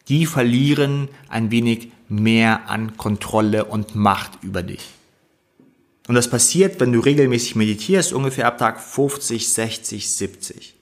die 0.10 0.26
verlieren 0.26 1.08
ein 1.30 1.52
wenig 1.52 1.92
mehr 2.10 2.70
an 2.70 2.98
Kontrolle 2.98 3.66
und 3.66 3.96
Macht 3.96 4.44
über 4.44 4.64
dich. 4.64 4.90
Und 6.08 6.16
das 6.16 6.30
passiert, 6.30 6.80
wenn 6.80 6.92
du 6.92 7.00
regelmäßig 7.00 7.56
meditierst, 7.56 8.12
ungefähr 8.12 8.48
ab 8.48 8.58
Tag 8.58 8.82
50, 8.82 9.48
60, 9.48 10.12
70. 10.12 10.76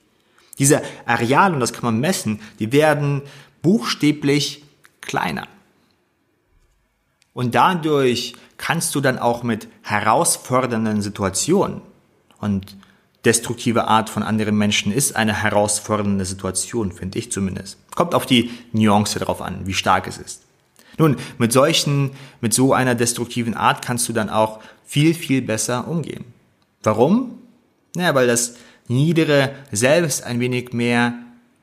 Diese 0.58 0.82
Areale, 1.06 1.54
und 1.54 1.60
das 1.60 1.72
kann 1.72 1.84
man 1.84 2.00
messen, 2.00 2.40
die 2.58 2.72
werden 2.72 3.22
buchstäblich 3.62 4.64
kleiner. 5.00 5.46
Und 7.40 7.54
dadurch 7.54 8.34
kannst 8.58 8.94
du 8.94 9.00
dann 9.00 9.18
auch 9.18 9.42
mit 9.42 9.66
herausfordernden 9.80 11.00
Situationen 11.00 11.80
und 12.38 12.76
destruktive 13.24 13.88
Art 13.88 14.10
von 14.10 14.22
anderen 14.22 14.58
Menschen 14.58 14.92
ist 14.92 15.16
eine 15.16 15.32
herausfordernde 15.32 16.26
Situation, 16.26 16.92
finde 16.92 17.18
ich 17.18 17.32
zumindest. 17.32 17.78
Kommt 17.94 18.14
auf 18.14 18.26
die 18.26 18.50
Nuance 18.72 19.18
drauf 19.20 19.40
an, 19.40 19.66
wie 19.66 19.72
stark 19.72 20.06
es 20.06 20.18
ist. 20.18 20.42
Nun, 20.98 21.16
mit 21.38 21.50
solchen, 21.50 22.10
mit 22.42 22.52
so 22.52 22.74
einer 22.74 22.94
destruktiven 22.94 23.54
Art 23.54 23.80
kannst 23.80 24.06
du 24.10 24.12
dann 24.12 24.28
auch 24.28 24.60
viel, 24.84 25.14
viel 25.14 25.40
besser 25.40 25.88
umgehen. 25.88 26.26
Warum? 26.82 27.38
Naja, 27.96 28.14
weil 28.14 28.26
das 28.26 28.56
niedere 28.86 29.54
Selbst 29.72 30.24
ein 30.24 30.40
wenig 30.40 30.74
mehr 30.74 31.14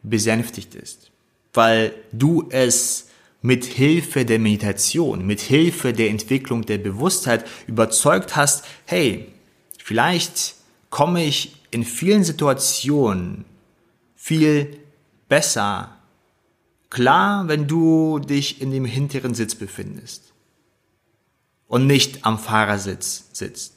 besänftigt 0.02 0.74
ist. 0.74 1.12
Weil 1.54 1.94
du 2.12 2.48
es 2.50 3.07
mit 3.42 3.66
Hilfe 3.66 4.26
der 4.26 4.40
Meditation, 4.40 5.26
mit 5.26 5.40
Hilfe 5.40 5.94
der 5.94 6.10
Entwicklung 6.10 6.66
der 6.66 6.78
Bewusstheit 6.78 7.46
überzeugt 7.68 8.36
hast, 8.36 8.66
hey, 8.86 9.32
vielleicht 9.78 10.56
komme 10.90 11.24
ich 11.24 11.56
in 11.72 11.84
vielen 11.84 12.24
Situationen 12.24 13.46
viel 14.16 14.80
besser 15.30 15.98
klar, 16.90 17.48
wenn 17.48 17.68
du 17.68 18.20
dich 18.20 18.62
in 18.62 18.72
dem 18.72 18.86
hinteren 18.86 19.34
Sitz 19.34 19.56
befindest 19.56 20.34
und 21.68 21.86
nicht 21.86 22.26
am 22.26 22.40
Fahrersitz 22.40 23.30
sitzt. 23.34 23.77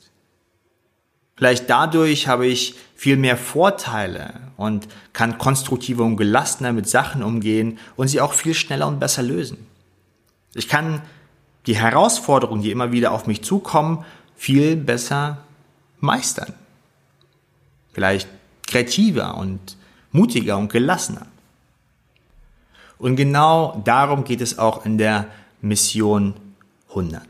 Vielleicht 1.41 1.71
dadurch 1.71 2.29
habe 2.29 2.47
ich 2.47 2.75
viel 2.95 3.17
mehr 3.17 3.39
Vorteile 3.39 4.35
und 4.59 4.89
kann 5.15 5.39
konstruktiver 5.39 6.05
und 6.05 6.19
gelassener 6.19 6.75
mit 6.75 6.87
Sachen 6.87 7.23
umgehen 7.23 7.79
und 7.97 8.09
sie 8.09 8.21
auch 8.21 8.35
viel 8.35 8.53
schneller 8.53 8.87
und 8.87 9.01
besser 9.01 9.23
lösen. 9.23 9.67
Ich 10.53 10.69
kann 10.69 11.01
die 11.65 11.77
Herausforderungen, 11.77 12.61
die 12.61 12.71
immer 12.71 12.93
wieder 12.93 13.13
auf 13.13 13.27
mich 13.27 13.43
zukommen, 13.43 14.05
viel 14.37 14.77
besser 14.77 15.39
meistern. 16.01 16.53
vielleicht 17.95 18.29
kreativer 18.67 19.39
und 19.39 19.79
mutiger 20.13 20.59
und 20.59 20.71
gelassener. 20.71 21.27
Und 22.99 23.17
genau 23.17 23.81
darum 23.87 24.25
geht 24.25 24.43
es 24.43 24.59
auch 24.59 24.85
in 24.85 24.99
der 24.99 25.29
Mission 25.63 26.35
100, 26.91 27.23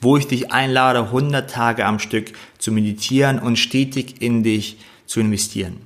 wo 0.00 0.16
ich 0.16 0.26
dich 0.26 0.52
einlade, 0.52 1.00
100 1.00 1.50
Tage 1.50 1.84
am 1.86 1.98
Stück 1.98 2.32
zu 2.58 2.72
meditieren 2.72 3.38
und 3.38 3.56
stetig 3.56 4.20
in 4.20 4.42
dich 4.42 4.78
zu 5.06 5.20
investieren, 5.20 5.78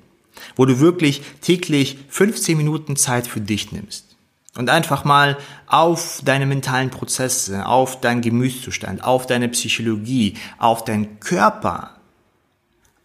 wo 0.57 0.67
du 0.67 0.81
wirklich 0.81 1.23
täglich 1.41 1.99
15 2.09 2.57
Minuten 2.57 2.97
Zeit 2.97 3.27
für 3.27 3.41
dich 3.41 3.73
nimmst 3.73 4.17
und 4.57 4.69
einfach 4.69 5.05
mal 5.05 5.39
auf 5.67 6.21
deine 6.25 6.47
mentalen 6.47 6.91
Prozesse, 6.91 7.67
auf 7.67 8.01
deinen 8.01 8.21
Gemütszustand, 8.21 9.03
auf 9.03 9.27
deine 9.27 9.49
Psychologie, 9.49 10.35
auf 10.59 10.85
deinen 10.85 11.21
Körper 11.21 11.97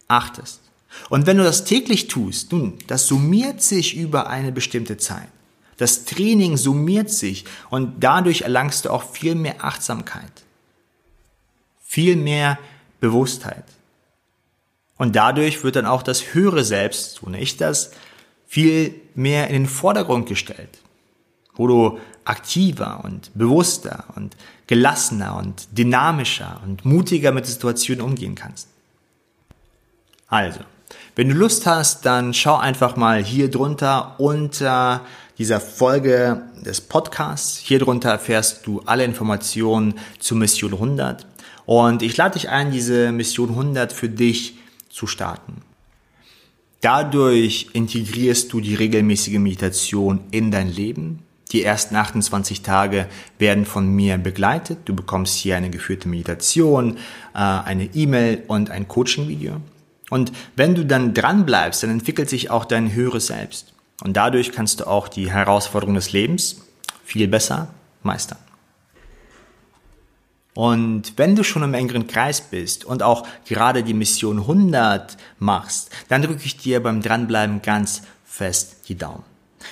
achtest. 0.08 0.60
Und 1.08 1.26
wenn 1.26 1.36
du 1.36 1.44
das 1.44 1.64
täglich 1.64 2.08
tust, 2.08 2.52
nun, 2.52 2.74
das 2.86 3.06
summiert 3.06 3.62
sich 3.62 3.96
über 3.96 4.28
eine 4.28 4.52
bestimmte 4.52 4.96
Zeit. 4.96 5.28
Das 5.76 6.04
Training 6.04 6.56
summiert 6.56 7.10
sich 7.10 7.44
und 7.70 8.02
dadurch 8.02 8.42
erlangst 8.42 8.84
du 8.84 8.90
auch 8.90 9.04
viel 9.12 9.34
mehr 9.34 9.64
Achtsamkeit, 9.64 10.32
viel 11.88 12.16
mehr 12.16 12.58
Bewusstheit. 13.00 13.64
Und 14.98 15.16
dadurch 15.16 15.64
wird 15.64 15.76
dann 15.76 15.86
auch 15.86 16.02
das 16.02 16.34
höhere 16.34 16.62
Selbst, 16.62 17.14
so 17.14 17.30
nicht 17.30 17.62
das, 17.62 17.92
viel 18.46 18.94
mehr 19.14 19.46
in 19.46 19.54
den 19.54 19.66
Vordergrund 19.66 20.28
gestellt, 20.28 20.80
wo 21.54 21.66
du 21.66 21.98
aktiver 22.26 23.00
und 23.04 23.30
bewusster 23.34 24.04
und 24.16 24.36
gelassener 24.66 25.38
und 25.38 25.66
dynamischer 25.78 26.60
und 26.62 26.84
mutiger 26.84 27.32
mit 27.32 27.46
Situationen 27.46 28.04
umgehen 28.04 28.34
kannst. 28.34 28.68
Also, 30.26 30.60
wenn 31.16 31.30
du 31.30 31.34
Lust 31.34 31.64
hast, 31.64 32.04
dann 32.04 32.34
schau 32.34 32.56
einfach 32.56 32.96
mal 32.96 33.24
hier 33.24 33.50
drunter 33.50 34.20
unter 34.20 35.06
dieser 35.38 35.60
Folge 35.60 36.42
des 36.60 36.82
Podcasts. 36.82 37.56
Hier 37.56 37.78
drunter 37.78 38.10
erfährst 38.10 38.66
du 38.66 38.82
alle 38.84 39.04
Informationen 39.04 39.98
zur 40.18 40.36
Mission 40.36 40.74
100. 40.74 41.24
Und 41.68 42.00
ich 42.00 42.16
lade 42.16 42.32
dich 42.32 42.48
ein, 42.48 42.70
diese 42.70 43.12
Mission 43.12 43.50
100 43.50 43.92
für 43.92 44.08
dich 44.08 44.54
zu 44.88 45.06
starten. 45.06 45.60
Dadurch 46.80 47.68
integrierst 47.74 48.50
du 48.50 48.62
die 48.62 48.74
regelmäßige 48.74 49.36
Meditation 49.36 50.20
in 50.30 50.50
dein 50.50 50.72
Leben. 50.72 51.18
Die 51.52 51.62
ersten 51.62 51.94
28 51.94 52.62
Tage 52.62 53.06
werden 53.38 53.66
von 53.66 53.86
mir 53.86 54.16
begleitet. 54.16 54.78
Du 54.86 54.96
bekommst 54.96 55.36
hier 55.36 55.58
eine 55.58 55.68
geführte 55.68 56.08
Meditation, 56.08 56.96
äh, 57.34 57.38
eine 57.38 57.84
E-Mail 57.94 58.44
und 58.48 58.70
ein 58.70 58.88
Coaching-Video. 58.88 59.60
Und 60.08 60.32
wenn 60.56 60.74
du 60.74 60.86
dann 60.86 61.12
dran 61.12 61.44
bleibst, 61.44 61.82
dann 61.82 61.90
entwickelt 61.90 62.30
sich 62.30 62.50
auch 62.50 62.64
dein 62.64 62.94
höheres 62.94 63.26
Selbst. 63.26 63.74
Und 64.02 64.16
dadurch 64.16 64.52
kannst 64.52 64.80
du 64.80 64.86
auch 64.86 65.06
die 65.06 65.30
Herausforderungen 65.30 65.96
des 65.96 66.12
Lebens 66.12 66.62
viel 67.04 67.28
besser 67.28 67.68
meistern. 68.02 68.38
Und 70.58 71.12
wenn 71.14 71.36
du 71.36 71.44
schon 71.44 71.62
im 71.62 71.72
engeren 71.72 72.08
Kreis 72.08 72.40
bist 72.40 72.84
und 72.84 73.04
auch 73.04 73.24
gerade 73.46 73.84
die 73.84 73.94
Mission 73.94 74.40
100 74.40 75.16
machst, 75.38 75.88
dann 76.08 76.22
drücke 76.22 76.42
ich 76.44 76.56
dir 76.56 76.82
beim 76.82 77.00
Dranbleiben 77.00 77.62
ganz 77.62 78.02
fest 78.24 78.88
die 78.88 78.96
Daumen. 78.96 79.22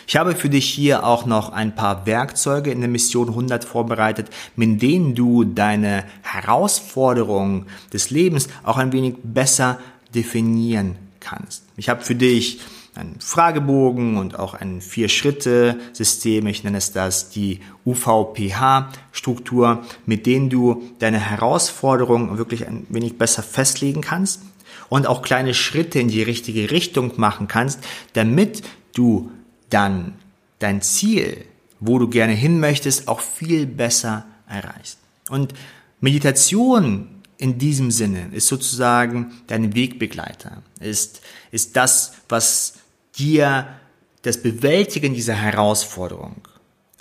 Ich 0.06 0.14
habe 0.14 0.36
für 0.36 0.48
dich 0.48 0.68
hier 0.68 1.04
auch 1.04 1.26
noch 1.26 1.48
ein 1.48 1.74
paar 1.74 2.06
Werkzeuge 2.06 2.70
in 2.70 2.78
der 2.78 2.88
Mission 2.88 3.30
100 3.30 3.64
vorbereitet, 3.64 4.30
mit 4.54 4.80
denen 4.80 5.16
du 5.16 5.42
deine 5.42 6.04
Herausforderungen 6.22 7.66
des 7.92 8.10
Lebens 8.10 8.46
auch 8.62 8.76
ein 8.76 8.92
wenig 8.92 9.16
besser 9.24 9.80
definieren 10.14 10.94
kannst. 11.18 11.64
Ich 11.76 11.88
habe 11.88 12.04
für 12.04 12.14
dich 12.14 12.60
einen 12.96 13.20
Fragebogen 13.20 14.16
und 14.16 14.38
auch 14.38 14.54
ein 14.54 14.80
Vier-Schritte-System, 14.80 16.46
ich 16.46 16.64
nenne 16.64 16.78
es 16.78 16.92
das 16.92 17.30
die 17.30 17.60
UVPH-Struktur, 17.84 19.84
mit 20.06 20.26
denen 20.26 20.50
du 20.50 20.82
deine 20.98 21.18
Herausforderungen 21.18 22.38
wirklich 22.38 22.66
ein 22.66 22.86
wenig 22.88 23.18
besser 23.18 23.42
festlegen 23.42 24.00
kannst 24.00 24.42
und 24.88 25.06
auch 25.06 25.22
kleine 25.22 25.54
Schritte 25.54 25.98
in 25.98 26.08
die 26.08 26.22
richtige 26.22 26.70
Richtung 26.70 27.12
machen 27.16 27.48
kannst, 27.48 27.80
damit 28.12 28.62
du 28.94 29.30
dann 29.70 30.14
dein 30.58 30.82
Ziel, 30.82 31.44
wo 31.80 31.98
du 31.98 32.08
gerne 32.08 32.32
hin 32.32 32.60
möchtest, 32.60 33.08
auch 33.08 33.20
viel 33.20 33.66
besser 33.66 34.26
erreichst. 34.48 34.98
Und 35.28 35.54
Meditation 36.00 37.08
in 37.38 37.58
diesem 37.58 37.90
Sinne 37.90 38.30
ist 38.32 38.46
sozusagen 38.46 39.32
dein 39.46 39.74
Wegbegleiter, 39.74 40.62
ist, 40.80 41.20
ist 41.50 41.76
das, 41.76 42.14
was 42.28 42.74
dir 43.18 43.66
das 44.22 44.42
Bewältigen 44.42 45.14
dieser 45.14 45.34
Herausforderung 45.34 46.36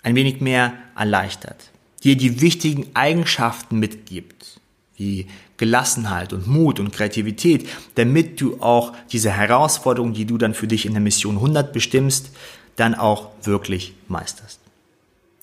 ein 0.03 0.15
wenig 0.15 0.41
mehr 0.41 0.73
erleichtert, 0.95 1.71
dir 2.03 2.15
die 2.15 2.41
wichtigen 2.41 2.87
Eigenschaften 2.93 3.79
mitgibt, 3.79 4.59
wie 4.95 5.27
Gelassenheit 5.57 6.33
und 6.33 6.47
Mut 6.47 6.79
und 6.79 6.93
Kreativität, 6.93 7.67
damit 7.95 8.39
du 8.39 8.61
auch 8.61 8.93
diese 9.11 9.31
Herausforderung, 9.31 10.13
die 10.13 10.25
du 10.25 10.37
dann 10.37 10.53
für 10.53 10.67
dich 10.67 10.85
in 10.85 10.93
der 10.93 11.01
Mission 11.01 11.35
100 11.35 11.73
bestimmst, 11.73 12.29
dann 12.75 12.93
auch 12.93 13.29
wirklich 13.41 13.93
meisterst. 14.07 14.59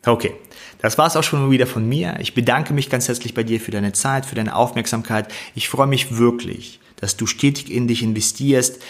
Okay, 0.05 0.35
das 0.81 0.99
war's 0.99 1.17
auch 1.17 1.23
schon 1.23 1.51
wieder 1.51 1.67
von 1.67 1.89
mir. 1.89 2.17
Ich 2.21 2.35
bedanke 2.35 2.75
mich 2.75 2.91
ganz 2.91 3.09
herzlich 3.09 3.35
bei 3.35 3.45
dir 3.45 3.61
für 3.61 3.71
deine 3.71 3.93
Zeit, 3.93 4.27
für 4.27 4.35
deine 4.35 4.55
Aufmerksamkeit. 4.55 5.33
Ich 5.55 5.69
freue 5.69 5.87
mich 5.87 6.17
wirklich, 6.17 6.81
dass 6.97 7.17
du 7.17 7.27
stetig 7.27 7.71
in 7.71 7.89
dich 7.89 8.03
investierst, 8.03 8.81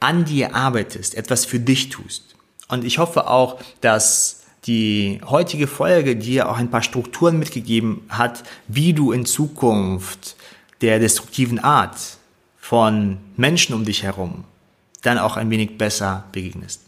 an 0.00 0.24
dir 0.24 0.54
arbeitest, 0.54 1.14
etwas 1.14 1.44
für 1.44 1.60
dich 1.60 1.88
tust. 1.88 2.34
Und 2.68 2.84
ich 2.84 2.98
hoffe 2.98 3.28
auch, 3.28 3.60
dass 3.80 4.44
die 4.66 5.20
heutige 5.24 5.66
Folge 5.66 6.16
dir 6.16 6.48
auch 6.48 6.58
ein 6.58 6.70
paar 6.70 6.82
Strukturen 6.82 7.38
mitgegeben 7.38 8.02
hat, 8.08 8.42
wie 8.66 8.92
du 8.92 9.12
in 9.12 9.24
Zukunft 9.24 10.36
der 10.80 10.98
destruktiven 10.98 11.58
Art 11.60 11.96
von 12.58 13.18
Menschen 13.36 13.74
um 13.74 13.84
dich 13.84 14.02
herum 14.02 14.44
dann 15.06 15.18
auch 15.18 15.36
ein 15.36 15.50
wenig 15.50 15.78
besser 15.78 16.24
begegnest. 16.32 16.82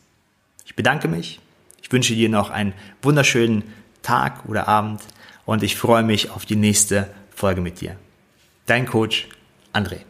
Ich 0.66 0.74
bedanke 0.74 1.08
mich. 1.08 1.40
Ich 1.82 1.90
wünsche 1.92 2.14
dir 2.14 2.28
noch 2.28 2.50
einen 2.50 2.74
wunderschönen 3.00 3.62
Tag 4.02 4.44
oder 4.46 4.68
Abend 4.68 5.00
und 5.46 5.62
ich 5.62 5.76
freue 5.76 6.02
mich 6.02 6.30
auf 6.30 6.44
die 6.44 6.56
nächste 6.56 7.08
Folge 7.34 7.60
mit 7.60 7.80
dir. 7.80 7.96
Dein 8.66 8.86
Coach 8.86 9.28
André. 9.72 10.00